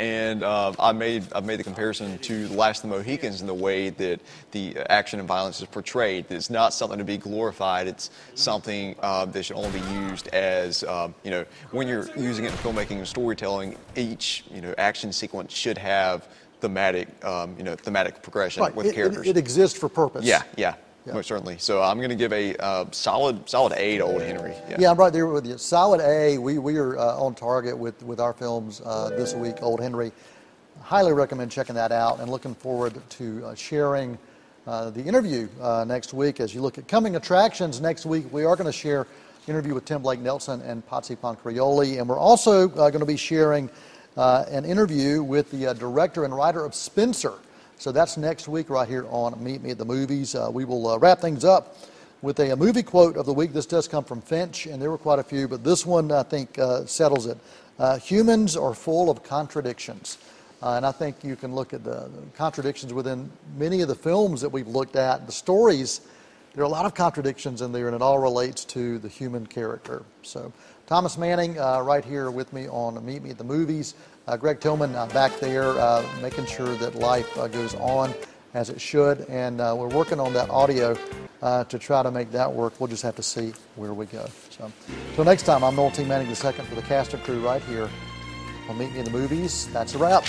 And 0.03 0.43
uh, 0.43 0.73
I 0.81 0.91
made 0.91 1.23
I've 1.33 1.45
made 1.45 1.61
the 1.61 1.65
comparison 1.65 2.19
to 2.19 2.49
The 2.49 2.55
Last 2.57 2.83
of 2.83 2.91
the 2.91 2.97
Mohicans 2.97 3.41
in 3.41 3.47
the 3.47 3.55
way 3.55 3.91
that 3.91 4.21
the 4.51 4.77
action 4.91 5.21
and 5.21 5.29
violence 5.29 5.61
is 5.61 5.67
portrayed. 5.69 6.27
It's 6.29 6.51
not 6.51 6.75
something 6.75 6.99
to 6.99 7.05
be 7.05 7.17
glorified. 7.17 7.87
It's 7.87 8.11
something 8.35 8.97
uh, 9.01 9.27
that 9.27 9.45
should 9.45 9.57
only 9.57 9.79
be 9.79 9.87
used 9.93 10.27
as 10.29 10.83
um, 10.85 11.15
you 11.23 11.31
know 11.31 11.45
when 11.71 11.87
you're 11.87 12.11
using 12.19 12.45
it 12.45 12.51
in 12.51 12.59
filmmaking 12.59 12.99
and 12.99 13.07
storytelling. 13.07 13.77
Each 13.95 14.43
you 14.51 14.61
know 14.61 14.75
action 14.77 15.13
sequence 15.13 15.53
should 15.55 15.79
have 15.79 16.27
thematic 16.61 17.07
um, 17.25 17.55
you 17.57 17.63
know 17.63 17.77
thematic 17.77 18.23
progression 18.23 18.65
Right. 18.65 18.75
with 18.75 18.87
It, 18.87 18.91
it, 18.91 18.95
characters. 18.97 19.27
it 19.29 19.37
exists 19.37 19.79
for 19.79 19.89
purpose. 19.89 20.25
yeah, 20.25 20.43
yeah, 20.57 20.75
Yeah. 21.07 21.15
most 21.15 21.27
certainly. 21.27 21.57
So 21.59 21.83
I'm 21.83 21.97
going 21.97 22.11
to 22.11 22.15
give 22.15 22.33
a 22.33 22.57
uh, 22.57 22.85
solid 22.93 23.49
solid 23.49 23.73
A 23.77 23.99
to 23.99 24.05
Old 24.05 24.23
Henry. 24.23 24.55
Yeah, 24.79 24.91
I'm 24.91 24.97
right 24.97 25.13
there 25.13 25.27
with 25.27 25.47
you. 25.47 25.59
Solid 25.59 26.01
A. 26.01 26.39
We, 26.39 26.59
we 26.59 26.77
are 26.77 26.97
uh, 26.97 27.17
on 27.17 27.35
target 27.35 27.77
with, 27.77 28.01
with 28.05 28.21
our 28.21 28.33
films 28.33 28.81
uh, 28.85 29.11
this 29.11 29.35
week, 29.35 29.63
Old 29.63 29.81
Henry. 29.81 30.13
Highly 30.81 31.13
recommend 31.13 31.51
checking 31.51 31.75
that 31.75 31.93
out 31.93 32.21
and 32.21 32.31
looking 32.31 32.55
forward 32.55 32.95
to 33.11 33.47
uh, 33.47 33.55
sharing 33.55 34.17
uh, 34.67 34.91
the 34.91 35.03
interview 35.03 35.49
uh, 35.61 35.85
next 35.87 36.15
week. 36.15 36.39
As 36.39 36.55
you 36.55 36.61
look 36.61 36.79
at 36.79 36.87
coming 36.87 37.17
attractions 37.17 37.81
next 37.81 38.07
week, 38.07 38.33
we 38.33 38.45
are 38.45 38.55
going 38.55 38.67
to 38.67 38.73
share 38.73 39.07
interview 39.49 39.75
with 39.75 39.85
Tim 39.85 40.03
Blake 40.03 40.21
Nelson 40.21 40.61
and 40.63 40.87
Potsy 40.87 41.17
Ponciroli, 41.17 41.99
and 41.99 42.09
we're 42.09 42.19
also 42.19 42.69
uh, 42.71 42.91
going 42.91 43.01
to 43.01 43.07
be 43.07 43.17
sharing 43.17 43.69
uh, 44.17 44.45
an 44.49 44.65
interview 44.65 45.23
with 45.23 45.51
the 45.51 45.69
uh, 45.69 45.73
director 45.73 46.25
and 46.25 46.35
writer 46.35 46.65
of 46.65 46.75
Spencer. 46.75 47.35
So 47.83 47.91
that's 47.91 48.17
next 48.17 48.47
week 48.47 48.71
right 48.71 48.89
here 48.89 49.07
on 49.09 49.43
Meet 49.43 49.61
Me 49.61 49.71
at 49.71 49.79
the 49.79 49.85
Movies. 49.85 50.37
Uh, 50.37 50.49
we 50.53 50.65
will 50.65 50.87
uh, 50.87 50.99
wrap 50.99 51.19
things 51.19 51.45
up 51.45 51.79
with 52.23 52.39
a, 52.39 52.53
a 52.53 52.57
movie 52.57 52.85
quote 52.85 53.17
of 53.17 53.27
the 53.27 53.33
week. 53.33 53.53
This 53.53 53.67
does 53.67 53.89
come 53.89 54.05
from 54.05 54.21
Finch, 54.21 54.67
and 54.67 54.81
there 54.81 54.89
were 54.89 54.97
quite 54.97 55.19
a 55.19 55.25
few, 55.25 55.49
but 55.49 55.65
this 55.65 55.85
one 55.85 56.13
I 56.13 56.23
think 56.23 56.61
uh, 56.61 56.87
settles 56.87 57.27
it. 57.27 57.37
Uh, 57.81 57.99
humans 57.99 58.57
are 58.57 58.73
full 58.73 59.11
of 59.11 59.25
contradictions. 59.25 60.19
Uh, 60.63 60.77
and 60.77 60.87
I 60.87 60.93
think 60.93 61.25
you 61.25 61.35
can 61.35 61.57
look 61.57 61.75
at 61.75 61.83
the 61.83 62.09
contradictions 62.37 62.95
within 62.95 63.29
many 63.57 63.81
of 63.81 63.89
the 63.89 63.97
films 63.97 64.43
that 64.43 64.51
we've 64.51 64.69
looked 64.69 64.95
at, 64.95 65.27
the 65.27 65.33
stories. 65.33 66.03
There 66.55 66.63
are 66.63 66.69
a 66.69 66.71
lot 66.71 66.87
of 66.87 66.95
contradictions 66.95 67.63
in 67.63 67.73
there, 67.73 67.89
and 67.89 67.97
it 67.97 68.03
all 68.03 68.21
relates 68.21 68.65
to 68.67 69.01
the 69.01 69.09
human 69.09 69.45
character. 69.45 70.05
So, 70.23 70.53
Thomas 70.87 71.19
Manning, 71.19 71.59
uh, 71.59 71.81
right 71.81 72.05
here 72.05 72.31
with 72.31 72.53
me 72.53 72.69
on 72.69 73.05
Meet 73.05 73.25
Me 73.25 73.31
at 73.31 73.39
the 73.39 73.45
Movies. 73.45 73.97
Uh, 74.29 74.37
Greg 74.37 74.61
Tillman 74.61 74.95
uh, 74.95 75.07
back 75.07 75.39
there, 75.41 75.71
uh, 75.81 76.05
making 76.21 76.47
sure 76.47 76.77
that 76.77 76.95
life 76.95 77.37
uh, 77.37 77.49
goes 77.49 77.75
on 77.77 78.15
as 78.55 78.71
it 78.71 78.81
should. 78.81 79.23
And 79.29 79.61
uh, 79.61 79.75
we're 79.77 79.89
working 79.89 80.21
on 80.21 80.33
that 80.35 80.49
audio 80.51 80.97
uh, 81.43 81.65
to 81.65 81.79
try 81.79 82.03
to 82.03 82.11
make 82.11 82.31
that 82.31 82.53
work. 82.53 82.79
We'll 82.79 82.89
just 82.89 83.03
have 83.03 83.17
to 83.17 83.23
see 83.23 83.53
where 83.75 83.93
we 83.93 84.07
go. 84.07 84.27
So, 84.51 84.71
until 85.11 85.25
next 85.25 85.43
time, 85.43 85.65
I'm 85.65 85.75
Noel 85.75 85.91
T. 85.91 86.05
Manning 86.05 86.29
II 86.29 86.35
for 86.35 86.75
the 86.75 86.83
cast 86.83 87.15
and 87.15 87.23
crew 87.25 87.41
right 87.41 87.63
here 87.63 87.91
on 88.69 88.79
Meet 88.79 88.93
Me 88.93 88.99
in 89.01 89.05
the 89.05 89.11
Movies. 89.11 89.69
That's 89.73 89.95
a 89.95 89.99
wrap. 89.99 90.25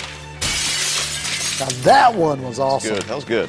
Now, 1.60 1.68
that 1.84 2.12
one 2.14 2.42
was 2.42 2.58
awesome. 2.58 2.96
Good. 2.96 3.02
That 3.02 3.14
was 3.14 3.24
good. 3.24 3.48